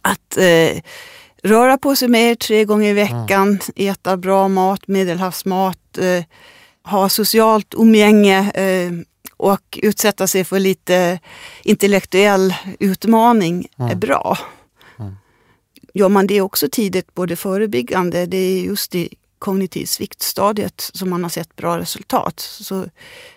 att 0.03 0.37
eh, 0.37 0.83
röra 1.45 1.79
på 1.79 1.97
sig 1.97 2.09
mer 2.09 2.35
tre 2.35 2.65
gånger 2.65 2.91
i 2.91 2.93
veckan, 2.93 3.49
mm. 3.49 3.61
äta 3.75 4.17
bra 4.17 4.49
mat, 4.49 4.89
medelhavsmat, 4.89 5.99
eh, 5.99 6.25
ha 6.85 7.09
socialt 7.09 7.75
umgänge 7.75 8.51
eh, 8.51 8.93
och 9.37 9.79
utsätta 9.83 10.27
sig 10.27 10.45
för 10.45 10.59
lite 10.59 11.19
intellektuell 11.63 12.55
utmaning 12.79 13.69
mm. 13.79 13.91
är 13.91 13.95
bra. 13.95 14.39
Mm. 14.99 15.17
Gör 15.95 16.09
man 16.09 16.27
det 16.27 16.41
också 16.41 16.69
tidigt, 16.73 17.15
både 17.15 17.37
förebyggande, 17.37 18.27
det 18.27 18.37
är 18.37 18.61
just 18.61 18.95
i 18.95 19.15
kognitiv 19.39 19.87
sviktstadiet 19.87 20.91
som 20.95 21.11
man 21.11 21.23
har 21.23 21.31
sett 21.31 21.57
bra 21.57 21.79
resultat, 21.79 22.41
så 22.41 22.87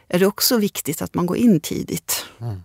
är 0.08 0.20
det 0.20 0.26
också 0.26 0.58
viktigt 0.58 1.02
att 1.02 1.14
man 1.14 1.26
går 1.26 1.38
in 1.38 1.60
tidigt. 1.60 2.26
Mm. 2.42 2.64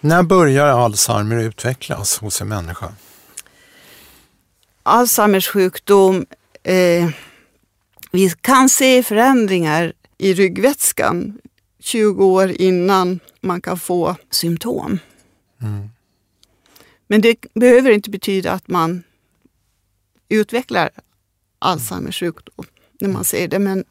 När 0.00 0.22
börjar 0.22 0.66
Alzheimer 0.66 1.36
utvecklas 1.36 2.18
hos 2.18 2.40
en 2.40 2.48
människa? 2.48 2.92
Alzheimers 4.86 5.48
sjukdom, 5.48 6.26
eh, 6.62 7.10
vi 8.12 8.30
kan 8.40 8.68
se 8.68 9.02
förändringar 9.02 9.92
i 10.18 10.34
ryggvätskan 10.34 11.38
20 11.78 12.24
år 12.24 12.50
innan 12.50 13.20
man 13.40 13.60
kan 13.60 13.78
få 13.78 14.16
symptom. 14.30 14.98
Mm. 15.62 15.88
Men 17.06 17.20
det 17.20 17.46
behöver 17.54 17.90
inte 17.90 18.10
betyda 18.10 18.52
att 18.52 18.68
man 18.68 19.02
utvecklar 20.28 20.90
Alzheimers 21.58 22.20
sjukdom 22.20 22.66
när 23.00 23.08
man 23.08 23.24
ser 23.24 23.48
det. 23.48 23.58
Men 23.58 23.84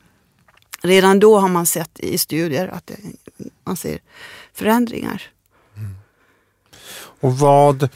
redan 0.82 1.20
då 1.20 1.40
har 1.40 1.50
man 1.50 1.66
sett 1.66 2.00
i 2.00 2.18
studier 2.18 2.68
att 2.68 2.88
det, 2.88 2.98
man 3.64 3.78
ser 3.78 4.00
förändringar. 4.54 5.24
Mm. 5.78 5.96
Och 6.98 7.38
vad, 7.38 7.90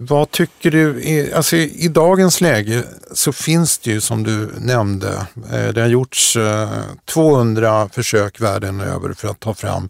vad 0.00 0.30
tycker 0.30 0.70
du, 0.70 1.32
alltså 1.32 1.56
i 1.56 1.88
dagens 1.88 2.40
läge 2.40 2.84
så 3.12 3.32
finns 3.32 3.78
det 3.78 3.90
ju 3.90 4.00
som 4.00 4.22
du 4.22 4.50
nämnde, 4.58 5.26
eh, 5.52 5.68
det 5.68 5.80
har 5.80 5.88
gjorts 5.88 6.36
eh, 6.36 6.82
200 7.04 7.88
försök 7.88 8.40
världen 8.40 8.80
över 8.80 9.12
för 9.12 9.28
att 9.28 9.40
ta 9.40 9.54
fram 9.54 9.88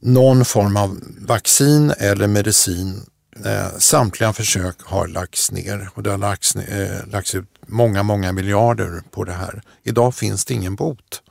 någon 0.00 0.44
form 0.44 0.76
av 0.76 1.00
vaccin 1.18 1.92
eller 1.98 2.26
medicin. 2.26 3.00
Eh, 3.44 3.78
samtliga 3.78 4.32
försök 4.32 4.76
har 4.82 5.08
lagts 5.08 5.52
ner 5.52 5.90
och 5.94 6.02
det 6.02 6.10
har 6.10 6.18
lagts, 6.18 6.54
lagts 7.06 7.34
ut 7.34 7.48
många, 7.66 8.02
många 8.02 8.32
miljarder 8.32 9.02
på 9.10 9.24
det 9.24 9.32
här. 9.32 9.62
Idag 9.82 10.14
finns 10.14 10.44
det 10.44 10.54
ingen 10.54 10.74
bot. 10.74 11.22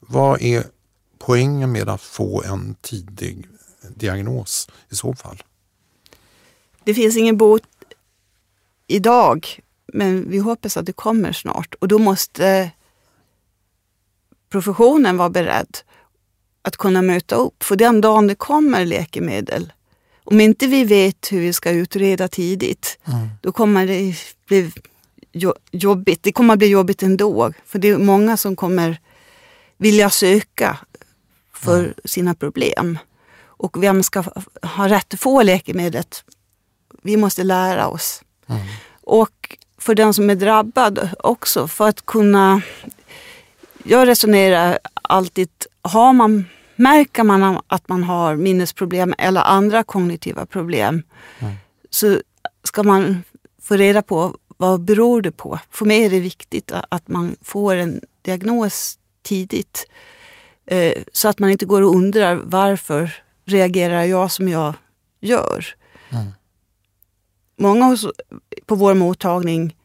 Vad 0.00 0.42
är 0.42 0.64
poängen 1.18 1.72
med 1.72 1.88
att 1.88 2.00
få 2.00 2.42
en 2.42 2.76
tidig 2.82 3.48
diagnos 3.96 4.68
i 4.90 4.94
så 4.94 5.14
fall? 5.14 5.42
Det 6.84 6.94
finns 6.94 7.16
ingen 7.16 7.36
bot 7.36 7.62
idag, 8.86 9.60
men 9.86 10.30
vi 10.30 10.38
hoppas 10.38 10.76
att 10.76 10.86
det 10.86 10.92
kommer 10.92 11.32
snart. 11.32 11.74
Och 11.74 11.88
då 11.88 11.98
måste 11.98 12.70
professionen 14.48 15.16
vara 15.16 15.30
beredd 15.30 15.78
att 16.62 16.76
kunna 16.76 17.02
möta 17.02 17.34
upp. 17.34 17.62
För 17.62 17.76
den 17.76 18.00
dagen 18.00 18.26
det 18.26 18.34
kommer 18.34 18.84
läkemedel, 18.84 19.72
om 20.24 20.40
inte 20.40 20.66
vi 20.66 20.84
vet 20.84 21.32
hur 21.32 21.40
vi 21.40 21.52
ska 21.52 21.70
utreda 21.70 22.28
tidigt, 22.28 22.98
mm. 23.04 23.28
då 23.40 23.52
kommer 23.52 23.86
det 23.86 24.14
bli 24.46 24.72
jobbigt. 25.72 26.22
Det 26.22 26.32
kommer 26.32 26.56
bli 26.56 26.66
jobbigt 26.66 27.02
ändå. 27.02 27.52
För 27.66 27.78
det 27.78 27.88
är 27.88 27.98
många 27.98 28.36
som 28.36 28.56
kommer 28.56 29.00
vilja 29.78 30.10
söka 30.10 30.78
för 31.54 31.78
mm. 31.78 31.94
sina 32.04 32.34
problem. 32.34 32.98
Och 33.44 33.82
vem 33.82 34.02
ska 34.02 34.24
ha 34.62 34.88
rätt 34.88 35.14
att 35.14 35.20
få 35.20 35.42
läkemedlet? 35.42 36.24
Vi 37.02 37.16
måste 37.16 37.44
lära 37.44 37.88
oss. 37.88 38.22
Mm. 38.46 38.60
Och 39.02 39.58
för 39.78 39.94
den 39.94 40.14
som 40.14 40.30
är 40.30 40.34
drabbad 40.34 41.08
också, 41.18 41.68
för 41.68 41.88
att 41.88 42.06
kunna... 42.06 42.62
Jag 43.84 44.08
resonerar 44.08 44.78
alltid, 45.02 45.48
har 45.82 46.12
man, 46.12 46.44
märker 46.76 47.22
man 47.22 47.60
att 47.66 47.88
man 47.88 48.02
har 48.02 48.36
minnesproblem 48.36 49.14
eller 49.18 49.40
andra 49.40 49.84
kognitiva 49.84 50.46
problem 50.46 51.02
mm. 51.38 51.54
så 51.90 52.18
ska 52.64 52.82
man 52.82 53.22
få 53.62 53.76
reda 53.76 54.02
på 54.02 54.36
vad 54.56 54.80
beror 54.80 55.22
det 55.22 55.32
på. 55.32 55.58
För 55.70 55.84
mig 55.86 56.04
är 56.04 56.10
det 56.10 56.20
viktigt 56.20 56.72
att 56.88 57.08
man 57.08 57.36
får 57.42 57.76
en 57.76 58.00
diagnos 58.22 58.98
tidigt. 59.22 59.86
Eh, 60.66 61.02
så 61.12 61.28
att 61.28 61.38
man 61.38 61.50
inte 61.50 61.66
går 61.66 61.82
och 61.82 61.94
undrar 61.94 62.34
varför 62.34 63.14
reagerar 63.44 64.04
jag 64.04 64.30
som 64.30 64.48
jag 64.48 64.74
gör. 65.20 65.66
Mm. 66.10 66.32
Många 67.62 67.98
på 68.66 68.74
vår 68.74 68.94
mottagning 68.94 69.76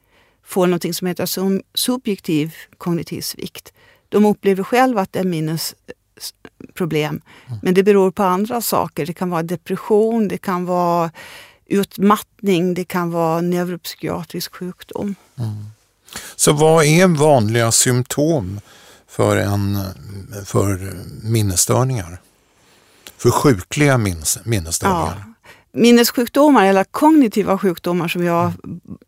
får 0.44 0.68
något 0.68 0.96
som 0.96 1.08
heter 1.08 1.62
subjektiv 1.78 2.54
kognitiv 2.78 3.22
svikt. 3.22 3.74
De 4.10 4.26
upplever 4.26 4.64
själva 4.64 5.02
att 5.02 5.14
det 5.14 5.20
är 5.20 5.24
minnesproblem, 5.24 7.22
mm. 7.48 7.60
men 7.64 7.74
det 7.74 7.84
beror 7.84 8.12
på 8.12 8.24
andra 8.24 8.62
saker. 8.62 9.06
Det 9.06 9.14
kan 9.14 9.30
vara 9.30 9.44
depression, 9.44 10.28
det 10.28 10.38
kan 10.38 10.66
vara 10.66 11.12
utmattning, 11.66 12.74
det 12.74 12.86
kan 12.86 13.12
vara 13.12 13.42
neuropsykiatrisk 13.42 14.56
sjukdom. 14.56 15.16
Mm. 15.36 15.66
Så 16.36 16.54
vad 16.54 16.86
är 16.86 17.08
vanliga 17.08 17.72
symptom 17.72 18.60
för, 19.08 19.38
en, 19.38 19.80
för 20.46 21.00
minnesstörningar? 21.24 22.22
För 23.18 23.32
sjukliga 23.32 23.98
minnes, 23.98 24.40
minnesstörningar? 24.46 25.24
Ja. 25.28 25.34
Minnessjukdomar 25.78 26.66
eller 26.66 26.84
kognitiva 26.84 27.58
sjukdomar 27.58 28.08
som 28.08 28.24
jag 28.24 28.52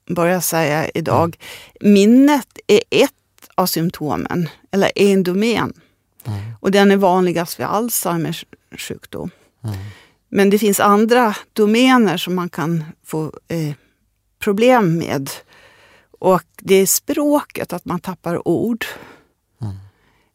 börjar 0.09 0.39
säga 0.39 0.89
idag. 0.93 1.37
Minnet 1.81 2.47
är 2.67 2.81
ett 2.89 3.11
av 3.55 3.65
symptomen, 3.65 4.49
eller 4.71 4.91
en 4.95 5.23
domän. 5.23 5.73
Mm. 6.25 6.39
Och 6.59 6.71
den 6.71 6.91
är 6.91 6.97
vanligast 6.97 7.59
vid 7.59 7.65
Alzheimers 7.65 8.45
sjukdom. 8.77 9.29
Mm. 9.63 9.75
Men 10.29 10.49
det 10.49 10.59
finns 10.59 10.79
andra 10.79 11.35
domäner 11.53 12.17
som 12.17 12.35
man 12.35 12.49
kan 12.49 12.83
få 13.05 13.33
eh, 13.47 13.73
problem 14.39 14.97
med. 14.97 15.29
Och 16.19 16.43
det 16.57 16.75
är 16.75 16.85
språket, 16.85 17.73
att 17.73 17.85
man 17.85 17.99
tappar 17.99 18.47
ord. 18.47 18.85
Mm. 19.61 19.75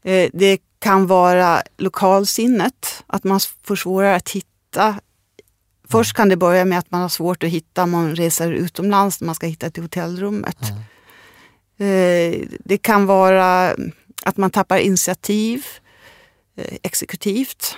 Eh, 0.05 0.31
det 0.33 0.59
kan 0.79 1.07
vara 1.07 1.63
lokalsinnet, 1.77 3.05
att 3.07 3.25
man 3.25 3.41
får 3.63 3.77
svårare 3.77 4.17
att 4.17 4.31
hitta. 4.31 5.01
Först 5.89 6.17
kan 6.17 6.29
det 6.29 6.37
börja 6.37 6.65
med 6.65 6.79
att 6.79 6.91
man 6.91 7.01
har 7.01 7.09
svårt 7.09 7.43
att 7.43 7.51
hitta 7.51 7.83
om 7.83 7.91
man 7.91 8.17
reser 8.17 8.53
utomlands 8.53 9.21
när 9.21 9.27
man 9.27 9.35
ska 9.35 9.47
hitta 9.47 9.71
till 9.71 9.83
hotellrummet. 9.83 10.59
Mm. 10.71 12.49
Det 12.65 12.79
kan 12.79 13.07
vara 13.07 13.75
att 14.25 14.37
man 14.37 14.51
tappar 14.51 14.79
initiativ 14.79 15.67
eh, 16.57 16.77
exekutivt. 16.83 17.77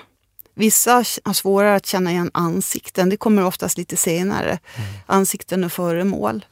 Vissa 0.55 0.93
har 1.25 1.33
svårare 1.33 1.77
att 1.77 1.87
känna 1.87 2.11
igen 2.11 2.31
ansikten. 2.35 3.09
Det 3.09 3.17
kommer 3.17 3.45
oftast 3.45 3.79
lite 3.79 3.97
senare. 3.97 4.59
Mm. 4.77 4.89
Ansikten 5.07 5.65
och 5.65 5.73
föremål. 5.73 6.45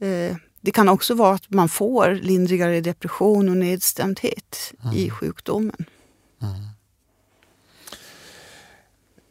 Eh, 0.00 0.36
det 0.60 0.70
kan 0.70 0.88
också 0.88 1.14
vara 1.14 1.34
att 1.34 1.50
man 1.50 1.68
får 1.68 2.10
lindrigare 2.22 2.80
depression 2.80 3.48
och 3.48 3.56
nedstämdhet 3.56 4.72
mm. 4.84 4.96
i 4.96 5.10
sjukdomen. 5.10 5.84
Mm. 6.42 6.71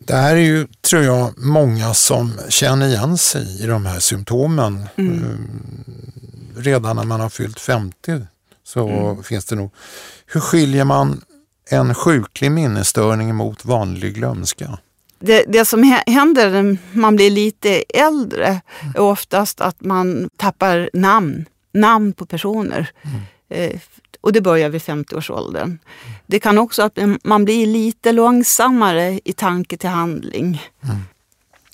Det 0.05 0.15
här 0.15 0.35
är 0.35 0.39
ju, 0.39 0.67
tror 0.81 1.03
jag, 1.03 1.33
många 1.37 1.93
som 1.93 2.33
känner 2.49 2.87
igen 2.87 3.17
sig 3.17 3.63
i 3.63 3.67
de 3.67 3.85
här 3.85 3.99
symptomen. 3.99 4.85
Mm. 4.95 5.23
Eh, 5.23 6.61
redan 6.61 6.95
när 6.95 7.03
man 7.03 7.19
har 7.19 7.29
fyllt 7.29 7.59
50 7.59 8.21
så 8.63 8.89
mm. 8.89 9.23
finns 9.23 9.45
det 9.45 9.55
nog. 9.55 9.71
Hur 10.25 10.39
skiljer 10.39 10.85
man 10.85 11.21
en 11.69 11.95
sjuklig 11.95 12.51
minnesstörning 12.51 13.35
mot 13.35 13.65
vanlig 13.65 14.15
glömska? 14.15 14.79
Det, 15.19 15.45
det, 15.47 15.65
som 15.65 15.99
händer 16.07 16.49
när 16.49 16.77
man 16.91 17.15
blir 17.15 17.29
lite 17.29 17.83
äldre 17.89 18.61
är 18.95 19.01
oftast 19.01 19.61
att 19.61 19.81
man 19.81 20.29
tappar 20.37 20.89
namn, 20.93 21.45
namn 21.73 22.13
på 22.13 22.25
personer. 22.25 22.91
Mm. 23.49 23.79
Och 24.21 24.33
det 24.33 24.41
börjar 24.41 24.69
vid 24.69 24.81
50-årsåldern. 24.81 25.63
Mm. 25.63 25.79
Det 26.25 26.39
kan 26.39 26.57
också 26.57 26.83
att 26.83 26.99
man 27.23 27.45
blir 27.45 27.67
lite 27.67 28.11
långsammare 28.11 29.19
i 29.23 29.33
tanke 29.33 29.77
till 29.77 29.89
handling. 29.89 30.61
Mm. 30.83 30.97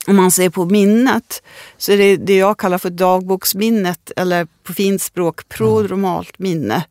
Om 0.08 0.16
man 0.16 0.32
ser 0.32 0.50
på 0.50 0.66
minnet 0.66 1.44
så 1.78 1.92
är 1.92 1.98
det 1.98 2.18
det 2.18 2.38
jag 2.38 2.58
kallar 2.58 2.78
för 2.78 2.90
dagboksminnet 2.90 4.12
eller 4.16 4.48
på 4.64 4.74
fint 4.74 5.02
språk 5.02 5.50
prodromalt 5.50 6.40
minne. 6.40 6.86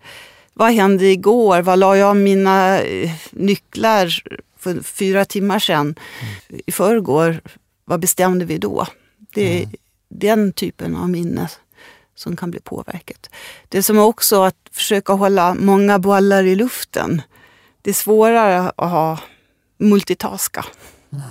Vad 0.55 0.73
hände 0.73 1.07
igår? 1.07 1.63
Vad 1.63 1.79
la 1.79 1.97
jag 1.97 2.17
mina 2.17 2.81
eh, 2.81 3.11
nycklar 3.31 4.23
för 4.59 4.83
fyra 4.83 5.25
timmar 5.25 5.59
sedan? 5.59 5.95
Mm. 6.21 6.61
I 6.67 6.73
förrgår, 6.73 7.41
vad 7.85 8.01
bestämde 8.01 8.45
vi 8.45 8.59
då? 8.59 8.87
Det 9.35 9.59
är 9.59 9.63
mm. 9.63 9.75
den 10.09 10.53
typen 10.53 10.97
av 10.97 11.11
minne 11.11 11.49
som 12.17 12.37
kan 12.37 12.51
bli 12.51 12.61
påverkat. 12.61 13.31
Det 13.69 13.83
som 13.83 13.99
är 13.99 14.03
också 14.03 14.43
att 14.43 14.57
försöka 14.71 15.13
hålla 15.13 15.55
många 15.55 15.99
bollar 15.99 16.45
i 16.45 16.55
luften. 16.55 17.23
Det 17.83 17.91
är 17.91 17.95
svårare 17.95 18.73
att 18.77 18.91
ha 18.91 19.19
multitaska. 19.79 20.65
Mm. 21.13 21.25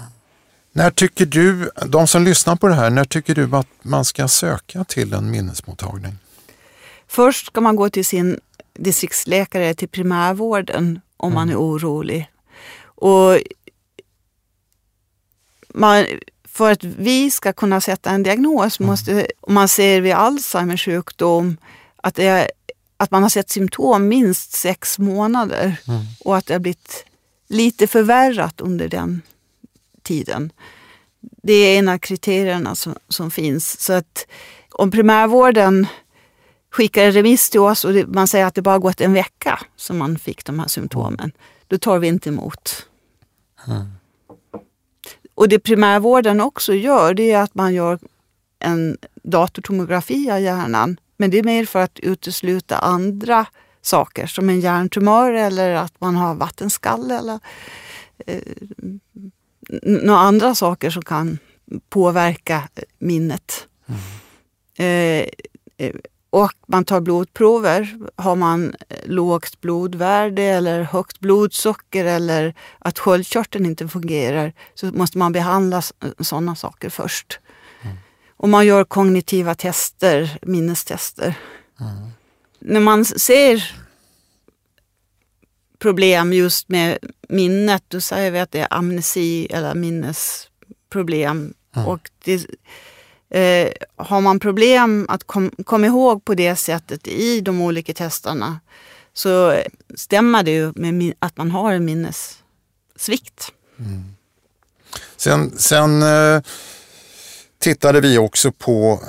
När 0.71 0.91
tycker 0.91 1.26
du, 1.26 1.69
de 1.88 2.08
som 2.08 2.24
lyssnar 2.24 2.56
på 2.56 2.67
det 2.67 2.74
här, 2.74 2.89
när 2.89 3.06
tycker 3.06 3.36
du 3.36 3.56
att 3.56 3.67
man 3.82 4.06
ska 4.06 4.28
söka 4.28 4.84
till 4.84 5.13
en 5.13 5.32
minnesmottagning? 5.32 6.17
Först 7.08 7.48
ska 7.48 7.62
man 7.62 7.76
gå 7.76 7.89
till 7.89 8.06
sin 8.06 8.39
distriktsläkare 8.74 9.74
till 9.74 9.89
primärvården 9.89 11.02
om 11.17 11.32
mm. 11.32 11.36
man 11.36 11.50
är 11.50 11.56
orolig. 11.56 12.32
Och 12.84 13.39
man, 15.74 16.06
för 16.56 16.72
att 16.72 16.84
vi 16.84 17.32
ska 17.32 17.54
kunna 17.54 17.82
sätta 17.82 18.10
en 18.10 18.24
diagnos 18.24 18.80
mm. 18.80 18.89
måste, 18.89 19.28
om 19.41 19.54
man 19.54 19.68
ser 19.68 20.02
vid 20.02 20.13
Alzheimers 20.13 20.86
sjukdom, 20.86 21.58
att, 21.96 22.20
är, 22.20 22.52
att 22.98 23.12
man 23.12 23.22
har 23.22 23.30
sett 23.30 23.50
symptom 23.50 24.08
minst 24.08 24.52
sex 24.52 25.00
månader 25.00 25.78
mm. 25.88 26.02
och 26.20 26.38
att 26.38 26.46
det 26.46 26.54
har 26.54 26.60
blivit 26.60 27.06
lite 27.48 27.88
förvärrat 27.88 28.62
under 28.62 28.88
den 28.88 29.22
tiden. 30.04 30.52
Det 31.20 31.54
är 31.54 31.80
en 31.80 31.89
av 31.89 31.98
kriterierna 31.98 32.76
som, 32.76 32.96
som 33.10 33.32
finns. 33.32 33.82
Så 33.82 33.94
att 33.94 34.28
om 34.72 34.91
primärvården 34.91 35.88
skickar 36.72 37.04
en 37.04 37.12
remiss 37.12 37.50
till 37.50 37.60
oss 37.60 37.86
och 37.86 37.94
det, 37.94 38.08
man 38.08 38.28
säger 38.28 38.46
att 38.46 38.56
det 38.56 38.62
bara 38.62 38.80
gått 38.80 39.02
en 39.02 39.13
vecka 39.13 39.60
som 39.76 39.98
man 39.98 40.20
fick 40.20 40.46
de 40.46 40.60
här 40.60 40.68
symptomen. 40.68 41.32
Då 41.68 41.78
tar 41.78 42.00
vi 42.00 42.08
inte 42.08 42.30
emot. 42.30 42.86
Mm. 43.68 43.86
Och 45.36 45.50
det 45.50 45.60
primärvården 45.60 46.41
också 46.41 46.74
gör 46.74 47.13
det 47.13 47.32
är 47.32 47.41
att 47.41 47.56
man 47.56 47.74
gör 47.74 48.00
en 48.60 48.98
datortomografi 49.24 50.32
av 50.32 50.39
hjärnan. 50.39 51.00
Men 51.17 51.32
det 51.32 51.39
är 51.39 51.43
mer 51.43 51.65
för 51.65 51.80
att 51.80 52.00
utesluta 52.00 52.78
andra 52.78 53.45
saker 53.82 54.28
som 54.28 54.50
en 54.50 54.60
hjärntumör 54.60 55.32
eller 55.32 55.76
att 55.76 56.02
man 56.02 56.15
har 56.15 56.36
vattenskalle 56.36 57.17
eller 57.17 57.39
eh, 58.28 58.41
några 59.84 60.19
andra 60.19 60.56
saker 60.56 60.89
som 60.89 61.02
kan 61.02 61.38
påverka 61.89 62.69
minnet. 63.00 63.67
Mm. 63.88 64.00
Eh, 64.78 65.28
eh 65.78 65.95
och 66.36 66.52
man 66.67 66.86
tar 66.86 67.02
blodprover. 67.02 67.98
Har 68.15 68.36
man 68.36 68.76
lågt 69.06 69.62
blodvärde 69.62 70.41
eller 70.41 70.82
högt 70.82 71.19
blodsocker 71.19 72.06
eller 72.06 72.54
att 72.80 73.00
sköldkörteln 73.00 73.65
inte 73.65 73.88
fungerar 73.88 74.54
så 74.74 74.86
måste 74.86 75.17
man 75.17 75.32
behandla 75.32 75.82
sådana 76.19 76.56
saker 76.56 76.89
först. 76.89 77.39
Mm. 77.82 77.98
Och 78.38 78.50
man 78.50 78.65
gör 78.65 78.84
kognitiva 78.84 79.56
tester, 79.56 80.38
minnestester. 80.41 81.36
Mm. 81.80 82.10
När 82.60 82.80
man 82.80 83.06
ser 83.06 83.76
problem 85.80 86.34
just 86.34 86.69
med 86.69 86.98
minnet, 87.30 87.84
då 87.88 88.02
säger 88.02 88.32
vi 88.32 88.39
att 88.39 88.52
det 88.52 88.60
är 88.60 88.67
amnesi 88.74 89.48
eller 89.50 89.76
minnesproblem. 89.76 91.54
Mm. 91.76 91.88
Och 91.88 92.10
det, 92.24 92.45
Eh, 93.36 93.71
har 93.95 94.21
man 94.21 94.39
problem 94.39 95.06
att 95.10 95.24
komma 95.24 95.52
kom 95.65 95.86
ihåg 95.86 96.26
på 96.26 96.34
det 96.34 96.56
sättet 96.56 97.08
i 97.08 97.41
de 97.41 97.62
olika 97.62 97.93
testerna 97.93 98.60
så 99.13 99.62
stämmer 99.95 100.43
det 100.43 100.52
ju 100.52 100.71
med 100.76 101.13
att 101.19 101.38
man 101.38 101.52
har 101.52 101.74
en 101.74 101.86
minnessvikt. 101.86 103.52
Mm. 103.80 104.15
Sen, 105.17 105.58
sen 105.58 106.02
eh, 106.04 106.41
tittade 107.60 108.02
vi 108.02 108.17
också 108.17 108.52
på 108.52 109.00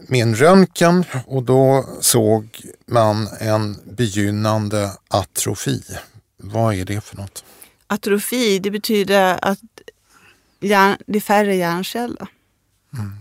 min 0.00 0.34
röntgen 0.34 1.04
och 1.26 1.42
då 1.42 1.84
såg 2.00 2.60
man 2.86 3.28
en 3.40 3.78
begynnande 3.84 4.90
atrofi. 5.08 5.82
Vad 6.36 6.74
är 6.74 6.84
det 6.84 7.00
för 7.00 7.16
något? 7.16 7.44
Atrofi, 7.86 8.58
det 8.58 8.70
betyder 8.70 9.38
att 9.42 9.60
hjärn, 10.60 10.96
det 11.06 11.18
är 11.18 11.20
färre 11.20 11.56
hjärnceller. 11.56 12.28
Mm. 12.94 13.12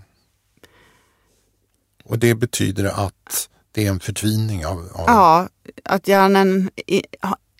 Och 2.06 2.20
det 2.20 2.36
betyder 2.36 2.86
att 2.86 3.50
det 3.72 3.86
är 3.86 3.89
en 3.89 4.00
förtvining 4.00 4.65
av... 4.65 4.78
av... 4.94 5.06
Ja, 5.08 5.50
att 5.84 6.08
hjärnan 6.08 6.70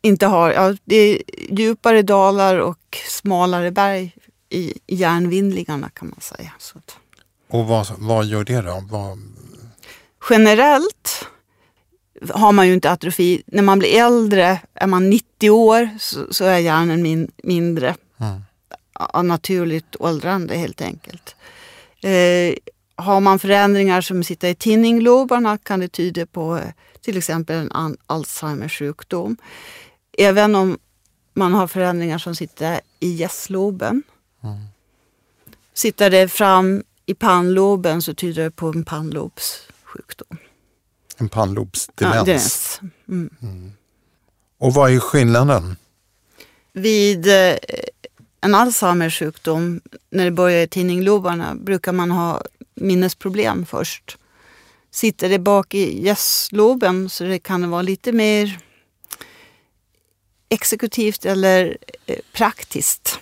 inte 0.02 0.26
har... 0.26 0.52
Ja, 0.52 0.76
det 0.84 0.96
är 0.96 1.22
djupare 1.50 2.02
dalar 2.02 2.58
och 2.58 2.98
smalare 3.10 3.72
berg 3.72 4.16
i 4.50 4.74
hjärnvindlingarna 4.88 5.90
kan 5.90 6.08
man 6.08 6.22
säga. 6.22 6.52
Så 6.60 6.78
att... 6.78 6.98
Och 7.48 7.68
vad, 7.68 7.88
vad 7.98 8.26
gör 8.26 8.44
det 8.44 8.62
då? 8.62 8.84
Vad... 8.90 9.20
Generellt 10.30 11.28
har 12.30 12.52
man 12.52 12.68
ju 12.68 12.74
inte 12.74 12.92
atrofi. 12.92 13.44
När 13.46 13.64
man 13.64 13.80
blir 13.80 14.00
äldre, 14.00 14.62
är 14.74 14.88
man 14.88 15.10
90 15.10 15.50
år, 15.50 15.90
så, 16.00 16.34
så 16.34 16.46
är 16.46 16.58
hjärnan 16.58 17.02
min, 17.02 17.32
mindre. 17.44 17.96
Mm. 18.18 18.42
Av 18.94 19.26
naturligt 19.26 19.96
åldrande 20.00 20.58
helt 20.58 20.82
enkelt. 20.82 21.36
Eh, 22.02 22.54
har 22.96 23.20
man 23.20 23.40
förändringar 23.40 24.02
som 24.02 24.24
sitter 24.24 24.48
i 24.48 24.56
tinninglobarna 24.56 25.58
kan 25.58 25.80
det 25.80 25.88
tyda 25.88 26.26
på 26.26 26.58
eh, 26.58 26.70
till 27.02 27.18
exempel 27.18 27.70
en 27.76 27.98
Alzheimers 28.08 28.80
sjukdom. 28.80 29.38
Även 30.18 30.56
om 30.56 30.78
man 31.34 31.54
har 31.54 31.68
förändringar 31.68 32.18
som 32.18 32.36
sitter 32.36 32.82
i 33.00 33.10
gästloben. 33.10 34.04
Mm. 34.44 34.58
Sitter 35.74 36.10
det 36.10 36.28
fram 36.28 36.84
i 37.06 37.14
pannloben 37.14 38.02
så 38.02 38.14
tyder 38.14 38.44
det 38.44 38.52
på 38.52 38.68
en 38.68 38.86
pannlobssjukdom. 38.86 40.38
En 41.18 41.30
pannlobsdemens? 41.30 42.80
Ja, 42.82 42.88
mm. 43.08 43.30
Mm. 43.42 43.72
Och 44.58 44.74
vad 44.74 44.92
är 44.92 45.00
skillnaden? 45.00 45.76
Vid 46.74 47.28
eh, 47.28 47.56
en 48.46 48.56
Alzheimers 48.56 49.20
sjukdom, 49.20 49.82
när 50.10 50.26
det 50.26 50.32
börjar 50.32 50.64
i 50.64 50.68
tinninglobarna, 50.68 51.56
brukar 51.56 51.94
man 51.94 52.12
ha 52.12 52.42
minnesproblem 52.76 53.66
först. 53.66 54.18
Sitter 54.92 55.30
det 55.30 55.40
bak 55.40 55.74
i 55.74 56.04
gästloben 56.06 57.10
så 57.10 57.24
det 57.24 57.40
kan 57.40 57.70
vara 57.70 57.82
lite 57.82 58.12
mer 58.12 58.60
exekutivt 60.50 61.26
eller 61.26 61.78
eh, 62.06 62.20
praktiskt. 62.34 63.20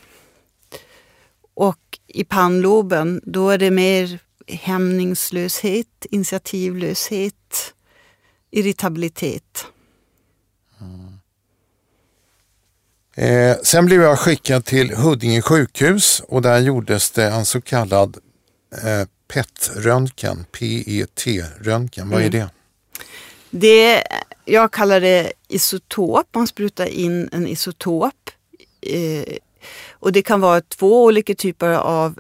Och 1.54 2.00
i 2.08 2.24
pannloben, 2.24 3.22
då 3.24 3.50
är 3.50 3.58
det 3.58 3.72
mer 3.72 4.20
hämningslöshet, 4.48 6.06
initiativlöshet, 6.12 7.74
irritabilitet. 8.52 9.66
Mm. 10.82 11.14
Eh, 13.16 13.58
sen 13.64 13.86
blev 13.86 14.02
jag 14.02 14.20
skickad 14.20 14.66
till 14.66 14.96
Huddinge 14.96 15.42
sjukhus 15.42 16.22
och 16.28 16.42
där 16.42 16.60
gjordes 16.60 17.12
det 17.12 17.26
en 17.26 17.46
så 17.46 17.62
kallad 17.62 18.18
eh, 18.84 19.08
PET-röntgen, 19.28 20.46
PET-röntgen. 20.52 22.10
Vad 22.10 22.22
är 22.22 22.28
mm. 22.28 22.32
det? 22.32 22.50
det? 23.50 24.04
Jag 24.46 24.72
kallar 24.72 25.00
det 25.02 25.34
isotop. 25.48 26.28
Man 26.36 26.48
sprutar 26.48 26.86
in 26.86 27.30
en 27.32 27.48
isotop. 27.48 28.30
Eh, 28.82 29.36
och 29.92 30.12
det 30.12 30.22
kan 30.22 30.42
vara 30.42 30.62
två 30.62 31.04
olika 31.04 31.36
typer 31.36 31.70
av 31.70 32.20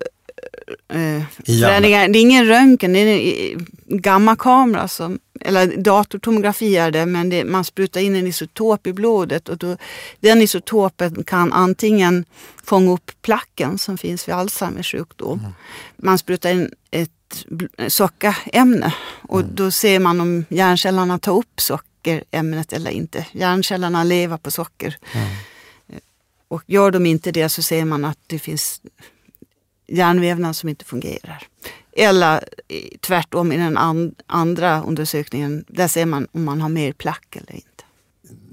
eh, 0.87 1.23
förändringar. 1.45 2.07
Det 2.07 2.19
är 2.19 2.21
ingen 2.21 2.45
röntgen, 2.45 2.93
det 2.93 2.99
är 2.99 3.53
en 3.53 3.67
gammakamera, 3.87 4.87
som, 4.87 5.19
eller 5.41 5.77
datortomografi 5.77 6.77
är 6.77 6.91
det, 6.91 7.05
men 7.05 7.29
det, 7.29 7.45
man 7.45 7.63
sprutar 7.63 8.01
in 8.01 8.15
en 8.15 8.27
isotop 8.27 8.87
i 8.87 8.93
blodet 8.93 9.49
och 9.49 9.57
då, 9.57 9.77
den 10.19 10.41
isotopen 10.41 11.23
kan 11.23 11.53
antingen 11.53 12.25
fånga 12.63 12.91
upp 12.91 13.11
placken 13.21 13.77
som 13.77 13.97
finns 13.97 14.27
vid 14.27 14.35
Alzheimers 14.35 14.91
sjukdom. 14.91 15.39
Mm. 15.39 15.51
Man 15.97 16.17
sprutar 16.17 16.49
in 16.51 16.71
ett 16.91 17.09
sockerämne 17.87 18.93
och 19.21 19.39
mm. 19.39 19.55
då 19.55 19.71
ser 19.71 19.99
man 19.99 20.21
om 20.21 20.45
hjärncellerna 20.49 21.19
tar 21.19 21.37
upp 21.37 21.61
sockerämnet 21.61 22.73
eller 22.73 22.91
inte. 22.91 23.25
Hjärncellerna 23.31 24.03
lever 24.03 24.37
på 24.37 24.51
socker. 24.51 24.97
Mm. 25.13 25.27
Och 26.47 26.63
gör 26.65 26.91
de 26.91 27.05
inte 27.05 27.31
det 27.31 27.49
så 27.49 27.61
ser 27.61 27.85
man 27.85 28.05
att 28.05 28.17
det 28.27 28.39
finns 28.39 28.81
hjärnvävnad 29.87 30.55
som 30.55 30.69
inte 30.69 30.85
fungerar. 30.85 31.47
Eller 31.97 32.35
eh, 32.67 32.77
tvärtom 33.01 33.51
i 33.51 33.57
den 33.57 33.77
andra 34.27 34.83
undersökningen, 34.83 35.65
där 35.67 35.87
ser 35.87 36.05
man 36.05 36.27
om 36.31 36.43
man 36.43 36.61
har 36.61 36.69
mer 36.69 36.93
plack 36.93 37.35
eller 37.35 37.55
inte. 37.55 37.67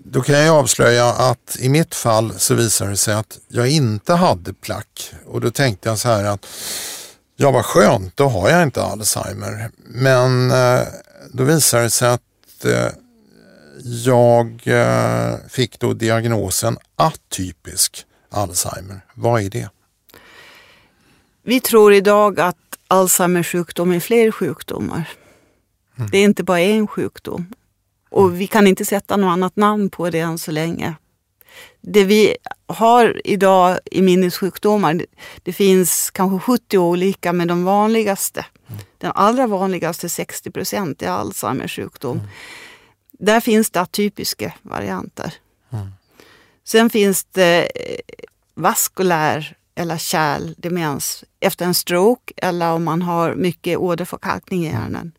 Då 0.05 0.23
kan 0.23 0.38
jag 0.38 0.57
avslöja 0.57 1.07
att 1.09 1.57
i 1.61 1.69
mitt 1.69 1.95
fall 1.95 2.33
så 2.38 2.55
visade 2.55 2.90
det 2.90 2.97
sig 2.97 3.14
att 3.14 3.38
jag 3.49 3.69
inte 3.69 4.14
hade 4.14 4.55
plack. 4.55 5.12
Och 5.27 5.40
då 5.40 5.51
tänkte 5.51 5.88
jag 5.88 5.99
så 5.99 6.09
här 6.09 6.25
att 6.25 6.47
ja 7.37 7.51
vad 7.51 7.64
skönt, 7.64 8.16
då 8.16 8.29
har 8.29 8.51
jag 8.51 8.62
inte 8.62 8.83
Alzheimer. 8.83 9.71
Men 9.77 10.51
eh, 10.51 10.87
då 11.33 11.45
visade 11.45 11.83
det 11.83 11.90
sig 11.90 12.09
att 12.09 12.64
eh, 12.64 12.88
jag 13.85 14.62
fick 15.49 15.81
då 15.81 15.93
diagnosen 15.93 16.79
atypisk 16.97 18.05
Alzheimer. 18.31 19.01
Vad 19.14 19.43
är 19.43 19.51
det? 19.51 19.69
Vi 21.42 21.61
tror 21.61 21.92
idag 21.92 22.40
att 22.40 22.57
Alzheimers 22.88 23.53
sjukdom 23.53 23.92
är 23.92 24.00
fler 24.00 24.31
sjukdomar. 24.31 25.09
Mm. 25.98 26.11
Det 26.11 26.18
är 26.18 26.24
inte 26.24 26.44
bara 26.44 26.61
en 26.61 26.87
sjukdom. 26.87 27.46
Och 28.11 28.24
mm. 28.24 28.38
vi 28.38 28.46
kan 28.46 28.66
inte 28.66 28.85
sätta 28.85 29.16
något 29.16 29.33
annat 29.33 29.57
namn 29.57 29.90
på 29.90 30.11
det 30.11 30.18
än 30.18 30.38
så 30.38 30.50
länge. 30.50 30.94
Det 31.81 32.05
vi 32.05 32.37
har 32.66 33.20
idag 33.24 33.79
i 33.85 34.03
minnessjukdomar, 34.03 35.07
det 35.42 35.53
finns 35.53 36.11
kanske 36.11 36.38
70 36.38 36.79
olika, 36.79 37.33
men 37.33 37.48
de 37.48 37.64
vanligaste, 37.64 38.46
mm. 38.68 38.81
den 38.98 39.12
allra 39.14 39.46
vanligaste 39.46 40.09
60 40.09 40.50
procent 40.50 41.03
är 41.03 41.09
Alzheimers 41.09 41.76
sjukdom. 41.76 42.16
Mm. 42.16 42.29
Där 43.12 43.40
finns 43.40 43.70
det 43.70 43.81
atypiska 43.81 44.53
varianter. 44.62 45.35
Mm. 45.70 45.87
Sen 46.64 46.90
finns 46.90 47.24
det 47.24 47.70
eh, 47.74 48.00
vaskulär 48.55 49.57
eller 49.81 49.99
kärldemens 49.99 51.25
efter 51.40 51.64
en 51.64 51.75
stroke 51.75 52.33
eller 52.37 52.73
om 52.73 52.85
man 52.85 53.03
har 53.03 53.35
mycket 53.35 53.79
åderförkalkning 53.79 54.66
i 54.66 54.71
hjärnan. 54.71 55.12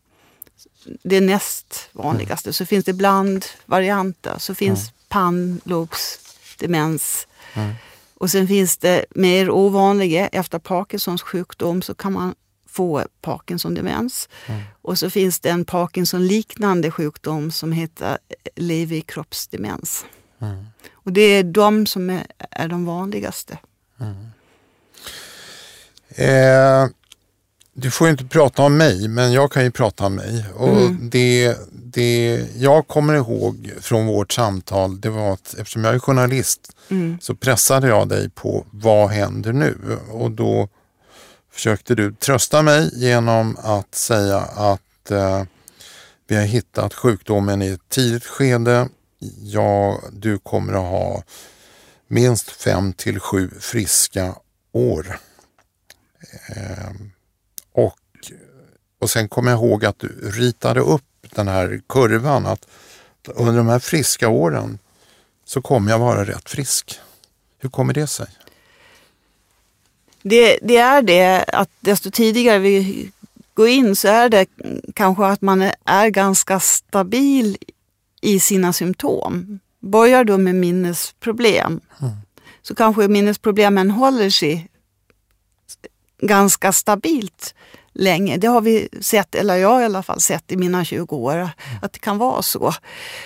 Det 1.02 1.16
är 1.16 1.20
näst 1.20 1.88
vanligaste. 1.92 2.52
Så 2.52 2.66
finns 2.66 2.84
det 2.84 2.92
blandvarianter. 2.92 4.34
Så 4.38 4.54
finns 4.54 4.80
mm. 4.80 4.92
pannlobsdemens. 5.08 7.26
Mm. 7.54 7.74
Och 8.14 8.30
sen 8.30 8.48
finns 8.48 8.76
det 8.76 9.04
mer 9.10 9.50
ovanliga, 9.50 10.28
efter 10.28 10.58
Parkinsons 10.58 11.22
sjukdom 11.22 11.82
så 11.82 11.94
kan 11.94 12.12
man 12.12 12.34
få 12.68 13.04
Parkinson-demens. 13.20 14.28
Mm. 14.46 14.62
Och 14.82 14.98
så 14.98 15.10
finns 15.10 15.40
det 15.40 15.50
en 15.50 15.64
Parkinson-liknande 15.64 16.90
sjukdom 16.90 17.50
som 17.50 17.72
heter 17.72 18.18
leverkroppsdemens. 18.56 20.04
Mm. 20.38 20.66
Och 20.92 21.12
det 21.12 21.20
är 21.20 21.44
de 21.44 21.86
som 21.86 22.10
är, 22.10 22.26
är 22.50 22.68
de 22.68 22.84
vanligaste. 22.84 23.58
Mm. 24.00 24.32
Eh, 26.14 26.86
du 27.74 27.90
får 27.90 28.08
inte 28.08 28.24
prata 28.24 28.62
om 28.62 28.76
mig, 28.76 29.08
men 29.08 29.32
jag 29.32 29.52
kan 29.52 29.64
ju 29.64 29.70
prata 29.70 30.06
om 30.06 30.14
mig. 30.14 30.44
Och 30.54 30.68
mm. 30.68 31.10
det, 31.10 31.56
det 31.72 32.46
jag 32.56 32.88
kommer 32.88 33.14
ihåg 33.14 33.72
från 33.80 34.06
vårt 34.06 34.32
samtal, 34.32 35.00
det 35.00 35.10
var 35.10 35.32
att 35.32 35.54
eftersom 35.58 35.84
jag 35.84 35.94
är 35.94 35.98
journalist 35.98 36.76
mm. 36.88 37.18
så 37.20 37.34
pressade 37.34 37.88
jag 37.88 38.08
dig 38.08 38.30
på 38.30 38.66
vad 38.70 39.10
händer 39.10 39.52
nu? 39.52 39.98
Och 40.10 40.30
då 40.30 40.68
försökte 41.52 41.94
du 41.94 42.14
trösta 42.14 42.62
mig 42.62 42.90
genom 42.94 43.56
att 43.62 43.94
säga 43.94 44.38
att 44.38 45.10
eh, 45.10 45.42
vi 46.28 46.36
har 46.36 46.44
hittat 46.44 46.94
sjukdomen 46.94 47.62
i 47.62 47.68
ett 47.68 47.88
tidigt 47.88 48.26
skede. 48.26 48.88
Ja, 49.42 50.00
du 50.12 50.38
kommer 50.38 50.72
att 50.72 50.90
ha 50.90 51.22
minst 52.08 52.50
fem 52.50 52.92
till 52.92 53.20
sju 53.20 53.50
friska 53.60 54.34
år. 54.72 55.18
Ehm, 56.46 57.12
och, 57.72 57.98
och 58.98 59.10
sen 59.10 59.28
kommer 59.28 59.50
jag 59.50 59.58
ihåg 59.58 59.84
att 59.84 59.98
du 59.98 60.30
ritade 60.30 60.80
upp 60.80 61.04
den 61.34 61.48
här 61.48 61.80
kurvan 61.88 62.46
att 62.46 62.66
under 63.28 63.56
de 63.56 63.68
här 63.68 63.78
friska 63.78 64.28
åren 64.28 64.78
så 65.44 65.62
kommer 65.62 65.90
jag 65.90 65.98
vara 65.98 66.24
rätt 66.24 66.50
frisk. 66.50 67.00
Hur 67.58 67.68
kommer 67.68 67.94
det 67.94 68.06
sig? 68.06 68.26
Det, 70.22 70.58
det, 70.62 70.76
är 70.76 71.02
det 71.02 71.44
att 71.44 71.70
desto 71.80 72.10
tidigare 72.10 72.58
vi 72.58 73.10
går 73.54 73.68
in 73.68 73.96
så 73.96 74.08
är 74.08 74.28
det 74.28 74.46
kanske 74.94 75.24
att 75.24 75.40
man 75.40 75.70
är 75.84 76.08
ganska 76.08 76.60
stabil 76.60 77.56
i 78.20 78.40
sina 78.40 78.72
symptom. 78.72 79.60
Börjar 79.80 80.24
du 80.24 80.38
med 80.38 80.54
minnesproblem 80.54 81.80
mm. 82.00 82.12
så 82.62 82.74
kanske 82.74 83.08
minnesproblemen 83.08 83.90
håller 83.90 84.30
sig 84.30 84.68
ganska 86.22 86.72
stabilt 86.72 87.54
länge. 87.92 88.36
Det 88.36 88.46
har 88.46 88.60
vi 88.60 88.88
sett, 89.00 89.34
eller 89.34 89.56
jag 89.56 89.82
i 89.82 89.84
alla 89.84 90.02
fall 90.02 90.20
sett 90.20 90.52
i 90.52 90.56
mina 90.56 90.84
20 90.84 91.16
år, 91.16 91.50
att 91.82 91.92
det 91.92 91.98
kan 91.98 92.18
vara 92.18 92.42
så. 92.42 92.74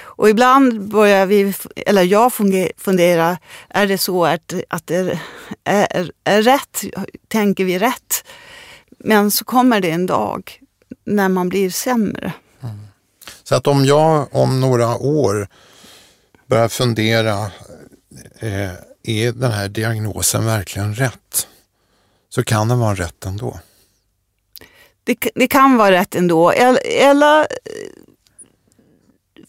Och 0.03 0.29
ibland 0.29 0.89
börjar 0.89 1.27
vi, 1.27 1.55
eller 1.77 2.03
jag 2.03 2.33
fundera, 2.77 3.39
är 3.69 3.87
det 3.87 3.99
så 3.99 4.25
att, 4.25 4.55
att 4.69 4.87
det 4.87 4.97
är, 4.97 5.21
är, 5.65 6.13
är 6.25 6.43
rätt? 6.43 6.85
Tänker 7.29 7.65
vi 7.65 7.79
rätt? 7.79 8.25
Men 8.99 9.31
så 9.31 9.45
kommer 9.45 9.81
det 9.81 9.91
en 9.91 10.07
dag 10.07 10.61
när 11.05 11.29
man 11.29 11.49
blir 11.49 11.71
sämre. 11.71 12.33
Mm. 12.63 12.79
Så 13.45 13.55
att 13.55 13.67
om 13.67 13.85
jag 13.85 14.29
om 14.35 14.61
några 14.61 14.97
år 14.97 15.49
börjar 16.47 16.69
fundera, 16.69 17.51
eh, 18.39 18.71
är 19.03 19.33
den 19.33 19.53
här 19.53 19.69
diagnosen 19.69 20.45
verkligen 20.45 20.95
rätt? 20.95 21.49
Så 22.37 22.45
kan 22.45 22.69
den 22.69 22.79
vara 22.79 22.95
rätt 22.95 23.25
ändå. 23.25 23.61
Det, 25.05 25.17
det 25.35 25.47
kan 25.47 25.77
vara 25.77 25.91
rätt 25.91 26.15
ändå. 26.15 26.51
Eller, 26.51 26.81
eller 26.87 27.47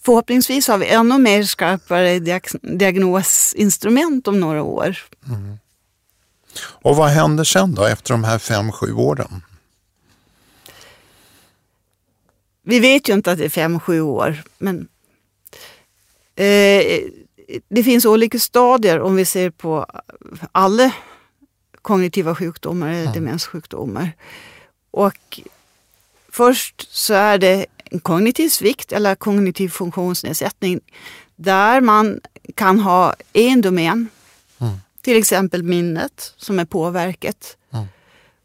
förhoppningsvis 0.01 0.67
har 0.67 0.77
vi 0.77 0.87
ännu 0.87 1.17
mer 1.17 1.43
skarpare 1.43 2.19
diagnosinstrument 2.61 4.27
om 4.27 4.39
några 4.39 4.63
år. 4.63 4.97
Mm. 5.27 5.57
Och 6.59 6.95
vad 6.95 7.09
händer 7.09 7.43
sen 7.43 7.75
då 7.75 7.85
efter 7.85 8.13
de 8.13 8.23
här 8.23 8.39
fem, 8.39 8.71
sju 8.71 8.93
åren? 8.93 9.41
Vi 12.63 12.79
vet 12.79 13.09
ju 13.09 13.13
inte 13.13 13.31
att 13.31 13.37
det 13.37 13.45
är 13.45 13.49
fem, 13.49 13.79
sju 13.79 14.01
år, 14.01 14.43
men 14.57 14.87
eh, 16.35 17.01
det 17.69 17.83
finns 17.83 18.05
olika 18.05 18.39
stadier 18.39 19.01
om 19.01 19.15
vi 19.15 19.25
ser 19.25 19.49
på 19.49 19.85
alla 20.51 20.91
kognitiva 21.87 22.35
sjukdomar 22.35 22.89
eller 22.89 23.01
mm. 23.01 23.13
demenssjukdomar. 23.13 24.11
Och 24.91 25.39
först 26.29 26.87
så 26.91 27.13
är 27.13 27.37
det 27.37 27.65
en 27.85 27.99
kognitiv 27.99 28.49
svikt 28.49 28.91
eller 28.91 29.15
kognitiv 29.15 29.69
funktionsnedsättning 29.69 30.79
där 31.35 31.81
man 31.81 32.19
kan 32.55 32.79
ha 32.79 33.15
en 33.33 33.61
domän, 33.61 34.09
mm. 34.59 34.73
till 35.01 35.17
exempel 35.17 35.63
minnet 35.63 36.33
som 36.37 36.59
är 36.59 36.65
påverkat. 36.65 37.57
Mm. 37.73 37.85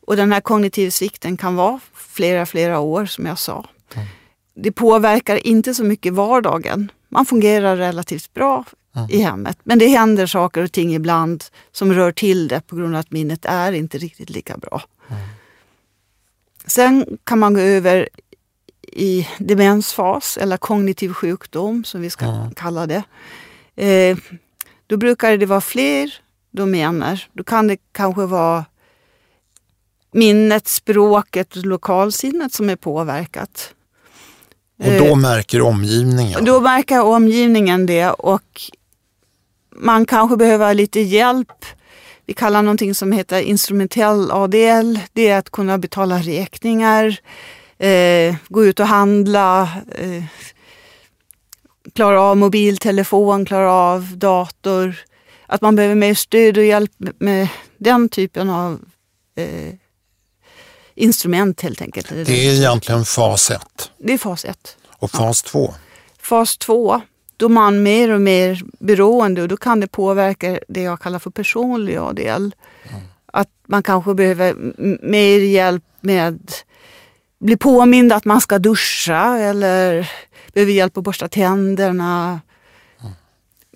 Och 0.07 0.17
den 0.17 0.33
här 0.33 0.41
kognitiva 0.41 0.91
svikten 0.91 1.37
kan 1.37 1.57
vara 1.57 1.81
flera, 1.95 2.47
flera 2.47 2.81
år 2.81 3.07
som 3.07 3.27
jag 3.27 3.39
sa. 3.39 3.67
Mm. 3.95 4.07
Det 4.55 4.73
påverkar 4.73 5.47
inte 5.47 5.75
så 5.75 5.85
mycket 5.85 6.13
vardagen. 6.13 6.91
Man 7.09 7.27
fungerar 7.27 7.77
relativt 7.77 8.35
bra 8.35 8.65
i 9.09 9.19
hemmet. 9.19 9.59
Men 9.63 9.79
det 9.79 9.87
händer 9.87 10.27
saker 10.27 10.63
och 10.63 10.73
ting 10.73 10.95
ibland 10.95 11.45
som 11.73 11.93
rör 11.93 12.13
till 12.13 12.49
det 12.49 12.61
på 12.67 12.77
grund 12.77 12.95
av 12.95 13.01
att 13.01 13.11
minnet 13.11 13.45
är 13.45 13.73
inte 13.73 13.99
riktigt 13.99 14.31
lika 14.31 14.57
bra. 14.57 14.83
Mm. 15.09 15.23
Sen 16.67 17.19
kan 17.25 17.39
man 17.39 17.55
gå 17.55 17.61
över 17.61 18.09
i 18.93 19.29
demensfas 19.39 20.37
eller 20.37 20.57
kognitiv 20.57 21.13
sjukdom 21.13 21.85
som 21.85 22.01
vi 22.01 22.11
ska 22.11 22.25
mm. 22.25 22.55
kalla 22.55 22.87
det. 22.87 23.03
Eh, 23.77 24.19
då 24.87 24.97
brukar 24.97 25.37
det 25.37 25.47
vara 25.47 25.61
fler 25.61 26.15
domäner. 26.51 27.29
Då 27.33 27.45
kan 27.45 27.67
det 27.67 27.77
kanske 27.93 28.27
vara 28.27 28.65
minnet, 30.13 30.69
språket 30.69 31.57
och 31.57 31.67
lokalsinnet 31.67 32.53
som 32.53 32.71
är 32.71 32.77
påverkat. 32.77 33.75
Och 34.79 34.93
då 34.99 35.07
eh, 35.07 35.17
märker 35.17 35.63
omgivningen? 35.63 36.45
Då 36.45 36.61
märker 36.61 37.03
omgivningen 37.03 37.87
det 37.87 38.11
och 38.11 38.61
man 39.77 40.07
kanske 40.07 40.37
behöver 40.37 40.75
lite 40.75 41.01
hjälp. 41.01 41.65
Vi 42.27 42.35
kallar 42.35 42.63
någonting 42.63 42.95
som 42.95 43.13
heter 43.13 43.41
instrumentell 43.41 44.31
ADL. 44.31 44.99
Det 45.13 45.29
är 45.29 45.39
att 45.39 45.51
kunna 45.51 45.79
betala 45.79 46.19
räkningar, 46.19 47.17
eh, 47.79 48.35
gå 48.49 48.65
ut 48.65 48.81
och 48.81 48.87
handla, 48.87 49.69
eh, 49.99 50.25
klara 51.95 52.23
av 52.23 52.37
mobiltelefon, 52.37 53.45
klara 53.45 53.73
av 53.73 54.19
dator. 54.19 54.97
Att 55.47 55.61
man 55.61 55.77
behöver 55.77 55.95
mer 55.95 56.15
stöd 56.15 56.59
och 56.59 56.65
hjälp 56.65 56.93
med 57.19 57.49
den 57.79 58.09
typen 58.09 58.51
av 58.51 58.81
eh, 59.37 59.75
instrument 60.95 61.61
helt 61.61 61.83
enkelt. 61.83 62.09
Det 62.09 62.49
är 62.49 62.55
egentligen 62.55 63.05
fas 63.05 63.51
1? 63.51 63.91
Det 63.99 64.13
är 64.13 64.19
fas 64.19 64.45
1. 64.45 64.77
Och 64.99 65.11
fas 65.11 65.43
2? 65.43 65.75
Ja. 65.75 65.75
Fas 66.23 66.59
2, 66.59 67.03
då 67.43 67.49
man 67.49 67.83
mer 67.83 68.11
och 68.11 68.21
mer 68.21 68.63
beroende 68.79 69.43
och 69.43 69.49
då 69.49 69.57
kan 69.57 69.81
det 69.81 69.87
påverka 69.87 70.61
det 70.69 70.83
jag 70.83 71.01
kallar 71.01 71.19
för 71.19 71.31
personlig 71.31 71.97
ADL. 71.97 72.27
Mm. 72.29 73.03
Att 73.27 73.49
man 73.67 73.83
kanske 73.83 74.15
behöver 74.15 74.55
mer 75.07 75.39
hjälp 75.39 75.85
med 76.01 76.53
bli 77.39 77.57
påmind 77.57 78.13
att 78.13 78.25
man 78.25 78.41
ska 78.41 78.59
duscha 78.59 79.39
eller 79.39 80.11
behöver 80.53 80.73
hjälp 80.73 80.99
att 80.99 81.05
borsta 81.05 81.29
tänderna. 81.29 82.41
Mm. 83.01 83.13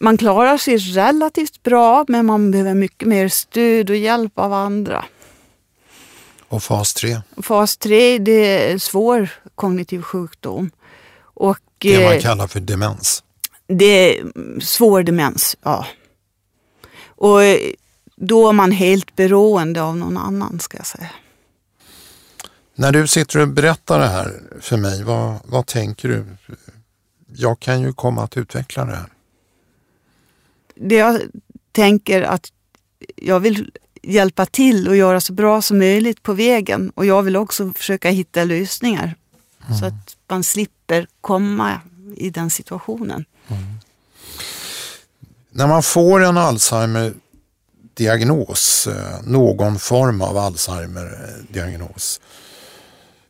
Man 0.01 0.17
klarar 0.17 0.59
sig 0.59 0.77
relativt 0.77 1.63
bra 1.63 2.05
men 2.09 2.27
man 2.27 2.51
behöver 2.51 2.75
mycket 2.75 3.09
mer 3.09 3.29
stöd 3.29 3.91
och 3.91 3.97
hjälp 3.97 4.39
av 4.39 4.53
andra. 4.53 5.05
Och 6.49 6.63
fas 6.63 6.95
3? 6.95 7.21
Fas 7.43 7.77
3 7.77 8.19
det 8.19 8.73
är 8.73 8.79
svår 8.79 9.29
kognitiv 9.55 10.03
sjukdom. 10.03 10.71
Och, 11.19 11.59
det 11.79 12.05
man 12.05 12.13
eh, 12.13 12.21
kallar 12.21 12.47
för 12.47 12.61
demens? 12.61 13.23
Det 13.67 14.19
är 14.19 14.33
svår 14.61 15.03
demens, 15.03 15.57
ja. 15.63 15.87
Och 17.05 17.41
då 18.17 18.49
är 18.49 18.53
man 18.53 18.73
helt 18.73 19.17
beroende 19.17 19.83
av 19.83 19.97
någon 19.97 20.17
annan 20.17 20.61
ska 20.61 20.77
jag 20.77 20.87
säga. 20.87 21.11
När 22.75 22.93
du 22.93 23.07
sitter 23.07 23.41
och 23.41 23.49
berättar 23.49 23.99
det 23.99 24.07
här 24.07 24.43
för 24.61 24.77
mig, 24.77 25.03
vad, 25.03 25.39
vad 25.45 25.67
tänker 25.67 26.09
du? 26.09 26.25
Jag 27.37 27.61
kan 27.61 27.81
ju 27.81 27.93
komma 27.93 28.23
att 28.23 28.37
utveckla 28.37 28.85
det 28.85 28.97
här. 28.97 29.07
Det 30.75 30.95
jag 30.95 31.21
tänker 31.73 32.23
att 32.23 32.53
jag 33.17 33.41
vill 33.41 33.71
hjälpa 34.03 34.47
till 34.47 34.89
och 34.89 34.97
göra 34.97 35.21
så 35.21 35.33
bra 35.33 35.63
som 35.63 35.79
möjligt 35.79 36.23
på 36.23 36.33
vägen 36.33 36.91
och 36.95 37.07
jag 37.07 37.23
vill 37.23 37.37
också 37.37 37.73
försöka 37.73 38.11
hitta 38.11 38.45
lösningar 38.45 39.15
mm. 39.67 39.79
så 39.79 39.87
att 39.87 40.17
man 40.29 40.45
slipper 40.45 41.07
komma 41.21 41.81
i 42.17 42.31
den 42.31 42.51
situationen. 42.51 43.25
Mm. 43.49 43.63
När 45.51 45.67
man 45.67 45.83
får 45.83 46.25
en 46.25 46.39
Alzheimer-diagnos, 46.39 48.87
eh, 48.87 49.23
någon 49.25 49.79
form 49.79 50.23
av 50.23 50.37
Alzheimer-diagnos, 50.37 52.21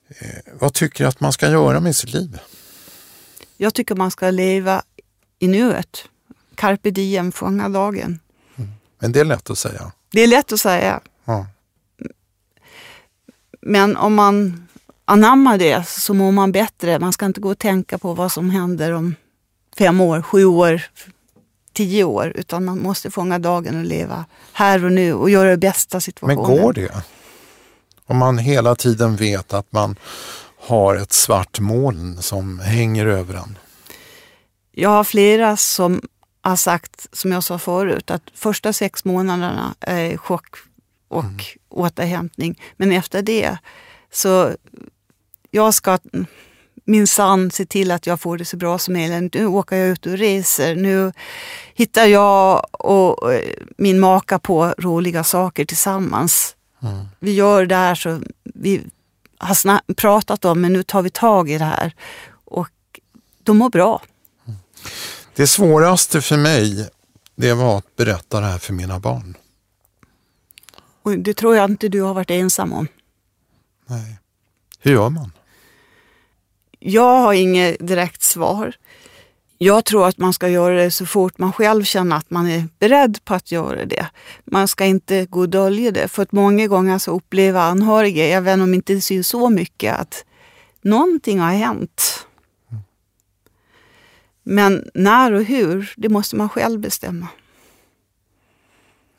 eh, 0.09 0.29
vad 0.61 0.74
tycker 0.74 1.05
du 1.05 1.09
att 1.09 1.20
man 1.20 1.33
ska 1.33 1.50
göra 1.50 1.81
med 1.81 1.96
sitt 1.96 2.12
liv? 2.12 2.38
Jag 3.57 3.74
tycker 3.74 3.94
man 3.94 4.11
ska 4.11 4.31
leva 4.31 4.83
i 5.38 5.48
nuet. 5.48 6.05
Carpe 6.55 6.90
diem, 6.90 7.33
fånga 7.33 7.68
dagen. 7.68 8.20
Mm. 8.57 8.70
Men 8.98 9.12
det 9.12 9.20
är 9.20 9.24
lätt 9.24 9.50
att 9.50 9.59
säga. 9.59 9.92
Det 10.11 10.20
är 10.20 10.26
lätt 10.26 10.52
att 10.52 10.61
säga. 10.61 11.00
Ja. 11.24 11.46
Men 13.61 13.96
om 13.96 14.14
man 14.14 14.68
anammar 15.05 15.59
det 15.59 15.88
så 15.88 16.14
mår 16.14 16.33
man 16.33 16.52
bättre. 16.52 16.98
Man 16.98 17.12
ska 17.12 17.26
inte 17.26 17.40
gå 17.40 17.50
och 17.50 17.59
tänka 17.59 17.98
på 17.98 18.14
vad 18.14 18.33
som 18.33 18.50
händer 18.50 18.92
om 18.92 19.14
fem 19.78 20.00
år, 20.00 20.22
sju 20.22 20.44
år, 20.44 20.82
tio 21.72 22.04
år. 22.04 22.32
Utan 22.34 22.64
man 22.64 22.78
måste 22.78 23.10
fånga 23.10 23.38
dagen 23.38 23.78
och 23.78 23.84
leva 23.84 24.24
här 24.52 24.84
och 24.84 24.92
nu 24.92 25.14
och 25.14 25.30
göra 25.30 25.50
det 25.50 25.56
bästa 25.56 26.00
situationen. 26.00 26.36
Men 26.36 26.62
går 26.62 26.72
det? 26.72 27.02
Om 28.06 28.16
man 28.16 28.38
hela 28.38 28.74
tiden 28.74 29.16
vet 29.16 29.52
att 29.52 29.72
man 29.72 29.96
har 30.60 30.96
ett 30.96 31.12
svart 31.12 31.60
moln 31.60 32.22
som 32.22 32.60
hänger 32.60 33.06
över 33.06 33.34
en? 33.34 33.58
Jag 34.72 34.90
har 34.90 35.04
flera 35.04 35.56
som 35.56 36.00
har 36.40 36.56
sagt, 36.56 37.06
som 37.12 37.32
jag 37.32 37.44
sa 37.44 37.58
förut, 37.58 38.10
att 38.10 38.22
första 38.34 38.72
sex 38.72 39.04
månaderna 39.04 39.74
är 39.80 40.16
chock 40.16 40.56
och 41.08 41.24
mm. 41.24 41.38
återhämtning. 41.68 42.60
Men 42.76 42.92
efter 42.92 43.22
det 43.22 43.58
så 44.12 44.54
jag 45.50 45.74
ska 45.74 45.98
minsann 46.87 47.51
se 47.51 47.66
till 47.66 47.90
att 47.90 48.07
jag 48.07 48.20
får 48.20 48.38
det 48.38 48.44
så 48.44 48.57
bra 48.57 48.79
som 48.79 48.94
möjligt. 48.94 49.35
Nu 49.35 49.46
åker 49.46 49.77
jag 49.77 49.88
ut 49.88 50.07
och 50.07 50.12
reser. 50.12 50.77
Nu 50.77 51.12
hittar 51.75 52.07
jag 52.07 52.66
och 52.72 53.31
min 53.79 54.01
maka 54.01 54.38
på 54.38 54.75
roliga 54.79 55.25
saker 55.25 55.64
tillsammans. 55.64 56.57
Mm. 56.83 57.05
Vi 57.18 57.33
gör 57.33 57.66
det 57.66 57.75
här 57.75 57.94
så 57.94 58.20
vi 58.44 58.83
har 59.38 59.94
pratat 59.94 60.44
om, 60.44 60.61
men 60.61 60.72
nu 60.72 60.83
tar 60.83 61.03
vi 61.03 61.11
tag 61.11 61.51
i 61.51 61.59
det 61.59 61.64
här. 61.64 61.94
Och 62.44 63.01
de 63.42 63.57
mår 63.57 63.70
bra. 63.70 64.03
Mm. 64.46 64.59
Det 65.35 65.46
svåraste 65.46 66.20
för 66.20 66.37
mig, 66.37 66.88
det 67.35 67.55
var 67.55 67.79
att 67.79 67.96
berätta 67.96 68.40
det 68.40 68.46
här 68.46 68.59
för 68.59 68.72
mina 68.72 69.01
barn. 69.01 69.37
Och 71.03 71.18
det 71.18 71.35
tror 71.35 71.57
jag 71.57 71.70
inte 71.70 71.88
du 71.88 72.03
har 72.03 72.14
varit 72.14 72.31
ensam 72.31 72.72
om. 72.72 72.88
Nej. 73.87 74.18
Hur 74.81 74.92
gör 74.92 75.09
man? 75.09 75.33
Jag 76.88 77.20
har 77.20 77.33
inget 77.33 77.87
direkt 77.87 78.22
svar. 78.22 78.77
Jag 79.59 79.85
tror 79.85 80.09
att 80.09 80.18
man 80.18 80.33
ska 80.33 80.49
göra 80.49 80.75
det 80.75 80.90
så 80.90 81.07
fort 81.07 81.38
man 81.38 81.53
själv 81.53 81.85
känner 81.85 82.16
att 82.16 82.31
man 82.31 82.46
är 82.46 82.68
beredd 82.79 83.25
på 83.25 83.35
att 83.35 83.53
göra 83.53 83.85
det. 83.85 84.07
Man 84.44 84.68
ska 84.68 84.85
inte 84.85 85.27
gå 85.27 85.40
och 85.40 85.49
dölja 85.49 85.90
det. 85.90 86.09
För 86.09 86.22
att 86.22 86.33
många 86.33 86.66
gånger 86.66 86.99
så 86.99 87.16
upplever 87.16 87.61
anhöriga, 87.61 88.25
även 88.25 88.61
om 88.61 88.70
det 88.70 88.75
inte 88.75 89.01
syns 89.01 89.29
så 89.29 89.51
mycket, 89.51 89.96
att 89.99 90.25
någonting 90.83 91.40
har 91.40 91.53
hänt. 91.53 92.27
Men 94.42 94.90
när 94.94 95.33
och 95.33 95.44
hur, 95.44 95.94
det 95.96 96.09
måste 96.09 96.37
man 96.37 96.49
själv 96.49 96.81
bestämma. 96.81 97.29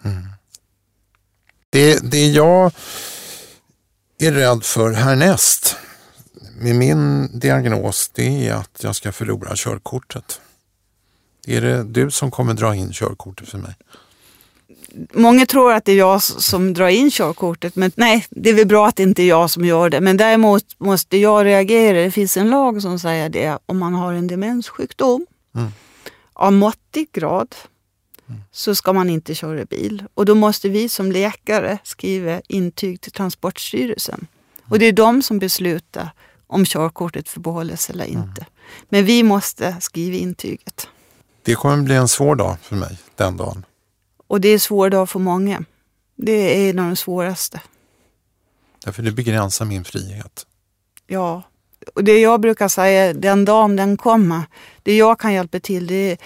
Mm. 0.04 0.28
Det, 1.70 2.12
det 2.12 2.28
jag 2.28 2.72
är 4.20 4.32
rädd 4.32 4.64
för 4.64 4.92
härnäst 4.92 5.78
med 6.60 6.76
min 6.76 7.30
diagnos 7.40 8.10
det 8.14 8.48
är 8.48 8.54
att 8.54 8.84
jag 8.84 8.96
ska 8.96 9.12
förlora 9.12 9.52
körkortet. 9.56 10.42
Är 11.48 11.62
det 11.62 11.84
du 11.84 12.12
som 12.12 12.32
kommer 12.32 12.54
dra 12.54 12.76
in 12.76 12.92
körkortet 12.92 13.50
för 13.50 13.58
mig? 13.58 13.76
Många 15.14 15.46
tror 15.46 15.74
att 15.74 15.86
det 15.86 15.92
är 15.92 15.98
jag 15.98 16.24
som 16.24 16.74
drar 16.74 16.88
in 16.88 17.12
körkortet, 17.12 17.76
men 17.76 17.92
nej, 17.96 18.26
det 18.30 18.50
är 18.50 18.54
väl 18.54 18.68
bra 18.68 18.88
att 18.88 18.96
det 18.96 19.04
inte 19.04 19.24
är 19.24 19.28
jag 19.28 19.50
som 19.50 19.66
gör 19.66 19.90
det. 19.90 20.02
Men 20.02 20.18
däremot 20.18 20.66
måste 20.78 21.18
jag 21.18 21.46
reagera. 21.46 22.02
Det 22.02 22.12
finns 22.12 22.38
en 22.38 22.50
lag 22.50 22.82
som 22.82 23.00
säger 23.00 23.30
det 23.30 23.60
om 23.66 23.78
man 23.78 23.94
har 23.94 24.14
en 24.14 24.28
demenssjukdom 24.28 25.26
mm. 25.56 25.72
av 26.34 26.54
måttlig 26.54 27.12
grad 27.12 27.56
mm. 28.30 28.42
så 28.52 28.76
ska 28.76 28.94
man 28.94 29.10
inte 29.10 29.36
köra 29.36 29.66
bil. 29.66 30.04
Och 30.14 30.26
då 30.26 30.36
måste 30.36 30.70
vi 30.70 30.90
som 30.90 31.12
läkare 31.12 31.78
skriva 31.84 32.42
intyg 32.48 33.02
till 33.02 33.12
Transportstyrelsen. 33.12 34.28
Och 34.70 34.80
det 34.80 34.86
är 34.86 34.94
de 34.94 35.22
som 35.22 35.40
beslutar 35.40 36.10
om 36.48 36.66
körkortet 36.66 37.30
får 37.30 37.42
behållas 37.42 37.90
eller 37.90 38.06
mm. 38.06 38.18
inte. 38.18 38.42
Mm. 38.42 38.52
Men 38.90 39.06
vi 39.06 39.24
måste 39.24 39.78
skriva 39.82 40.18
intyget. 40.18 40.88
Det 41.44 41.56
kommer 41.56 41.84
bli 41.84 41.96
en 41.96 42.08
svår 42.08 42.36
dag 42.36 42.58
för 42.62 42.76
mig 42.76 42.98
den 43.16 43.38
dagen. 43.38 43.66
Och 44.28 44.42
det 44.42 44.48
är 44.48 44.54
en 44.54 44.60
svår 44.60 44.90
dag 44.90 45.10
för 45.10 45.20
många. 45.20 45.64
Det 46.16 46.32
är 46.32 46.70
en 46.70 46.80
av 46.80 46.86
de 46.86 46.96
svåraste. 46.96 47.62
Därför 48.86 49.04
det 49.04 49.12
begränsar 49.12 49.66
min 49.66 49.84
frihet. 49.84 50.46
Ja, 51.08 51.44
och 51.96 52.04
det 52.04 52.20
jag 52.20 52.42
brukar 52.42 52.68
säga, 52.68 53.14
den 53.14 53.46
dagen 53.46 53.76
den 53.76 53.98
kommer, 53.98 54.42
det 54.84 54.98
jag 54.98 55.20
kan 55.20 55.34
hjälpa 55.34 55.60
till, 55.60 55.88
det 55.88 56.18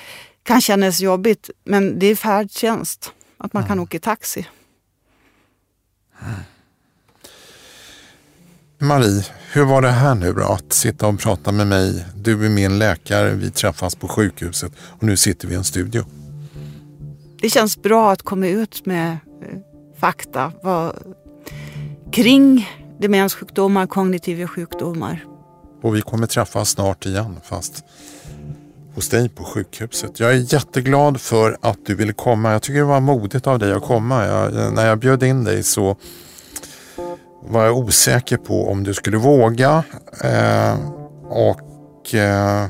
kan 0.44 0.62
kännas 0.62 1.02
jobbigt, 1.02 1.50
men 1.64 2.00
det 2.00 2.08
är 2.08 2.16
färdtjänst. 2.16 3.14
Att 3.38 3.54
man 3.54 3.64
mm. 3.64 3.68
kan 3.68 3.80
åka 3.80 4.00
taxi. 4.00 4.48
Mm. 6.22 6.40
Marie, 8.84 9.26
hur 9.54 9.66
var 9.66 9.82
det 9.82 9.90
här 9.90 10.16
nu 10.16 10.34
då? 10.34 10.44
Att 10.44 10.74
sitta 10.74 11.08
och 11.08 11.20
prata 11.20 11.52
med 11.52 11.68
mig. 11.68 12.06
Du 12.16 12.46
är 12.46 12.50
min 12.50 12.80
läkare, 12.80 13.34
vi 13.34 13.52
träffas 13.52 13.96
på 13.96 14.08
sjukhuset 14.08 14.72
och 14.80 15.04
nu 15.04 15.18
sitter 15.18 15.48
vi 15.48 15.54
i 15.54 15.58
en 15.58 15.64
studio. 15.64 16.04
Det 17.42 17.50
känns 17.50 17.82
bra 17.82 18.12
att 18.12 18.22
komma 18.22 18.48
ut 18.48 18.86
med 18.86 19.12
eh, 19.12 19.58
fakta 20.00 20.52
vad, 20.64 20.96
kring 22.12 22.70
demenssjukdomar, 23.00 23.88
kognitiva 23.88 24.48
sjukdomar. 24.48 25.26
Och 25.82 25.96
vi 25.96 26.02
kommer 26.02 26.28
träffas 26.28 26.70
snart 26.70 27.06
igen 27.06 27.40
fast 27.44 27.84
hos 28.96 29.10
dig 29.10 29.30
på 29.30 29.44
sjukhuset. 29.44 30.20
Jag 30.20 30.32
är 30.32 30.54
jätteglad 30.54 31.22
för 31.22 31.58
att 31.62 31.86
du 31.86 31.96
ville 31.96 32.14
komma. 32.14 32.52
Jag 32.52 32.62
tycker 32.62 32.80
det 32.80 32.86
var 32.86 33.00
modigt 33.00 33.48
av 33.48 33.60
dig 33.60 33.74
att 33.74 33.84
komma. 33.84 34.26
Jag, 34.26 34.74
när 34.74 34.88
jag 34.88 35.00
bjöd 35.00 35.24
in 35.24 35.44
dig 35.44 35.64
så 35.64 35.98
var 37.44 37.66
jag 37.66 37.78
osäker 37.78 38.38
på 38.38 38.72
om 38.72 38.84
du 38.84 38.94
skulle 38.94 39.18
våga. 39.18 39.84
Eh, 40.24 40.80
och 41.30 42.16
eh, 42.16 42.70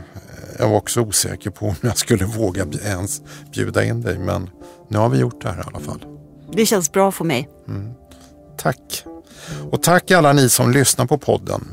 jag 0.60 0.70
var 0.70 0.78
också 0.78 1.02
osäker 1.02 1.50
på 1.50 1.66
om 1.66 1.76
jag 1.82 1.98
skulle 1.98 2.26
våga 2.26 2.66
ens 2.86 3.22
bjuda 3.54 3.84
in 3.84 4.02
dig. 4.02 4.18
Men 4.20 4.50
nu 4.88 4.98
har 4.98 5.10
vi 5.10 5.18
gjort 5.18 5.42
det 5.42 5.50
här 5.50 5.58
i 5.58 5.64
alla 5.68 5.80
fall. 5.80 6.06
Det 6.54 6.66
känns 6.66 6.92
bra 6.92 7.12
för 7.12 7.26
mig. 7.26 7.50
Mm. 7.68 7.92
Tack. 8.58 9.06
Och 9.72 9.84
tack 9.84 10.12
alla 10.12 10.34
ni 10.34 10.50
som 10.50 10.72
lyssnar 10.72 11.06
på 11.06 11.18
podden. 11.18 11.68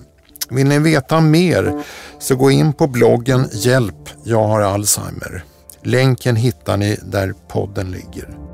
Vill 0.50 0.66
ni 0.66 0.78
veta 0.78 1.20
mer 1.20 1.84
så 2.18 2.36
gå 2.36 2.50
in 2.50 2.72
på 2.72 2.86
bloggen 2.86 3.48
Hjälp, 3.52 4.08
jag 4.24 4.46
har 4.46 4.60
Alzheimer. 4.60 5.44
Länken 5.82 6.36
hittar 6.36 6.76
ni 6.76 6.98
där 7.02 7.34
podden 7.48 7.90
ligger. 7.90 8.47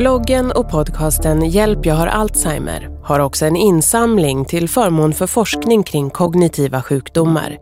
Bloggen 0.00 0.52
och 0.52 0.70
podcasten 0.70 1.50
Hjälp 1.50 1.86
jag 1.86 1.94
har 1.94 2.06
Alzheimer 2.06 2.90
har 3.02 3.20
också 3.20 3.46
en 3.46 3.56
insamling 3.56 4.44
till 4.44 4.68
förmån 4.68 5.12
för 5.12 5.26
forskning 5.26 5.82
kring 5.82 6.10
kognitiva 6.10 6.82
sjukdomar. 6.82 7.58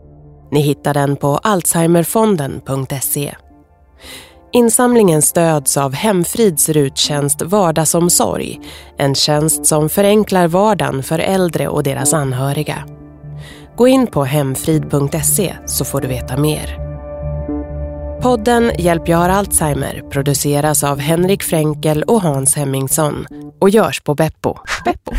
Ni 0.51 0.61
hittar 0.61 0.93
den 0.93 1.15
på 1.15 1.37
alzheimerfonden.se. 1.37 3.35
Insamlingen 4.51 5.21
stöds 5.21 5.77
av 5.77 5.93
Hemfrids 5.93 6.69
RUT-tjänst 6.69 7.41
Vardagsomsorg, 7.41 8.61
en 8.97 9.15
tjänst 9.15 9.65
som 9.65 9.89
förenklar 9.89 10.47
vardagen 10.47 11.03
för 11.03 11.19
äldre 11.19 11.67
och 11.67 11.83
deras 11.83 12.13
anhöriga. 12.13 12.83
Gå 13.75 13.87
in 13.87 14.07
på 14.07 14.23
hemfrid.se 14.23 15.55
så 15.65 15.85
får 15.85 16.01
du 16.01 16.07
veta 16.07 16.37
mer. 16.37 16.88
Podden 18.21 18.71
Hjälp 18.79 19.07
jag 19.07 19.17
har 19.17 19.29
Alzheimer 19.29 20.01
produceras 20.09 20.83
av 20.83 20.99
Henrik 20.99 21.43
Fränkel 21.43 22.03
och 22.03 22.21
Hans 22.21 22.55
Hemmingsson 22.55 23.25
och 23.59 23.69
görs 23.69 24.01
på 24.01 24.15
Beppo. 24.15 24.55
Beppo. 24.85 25.11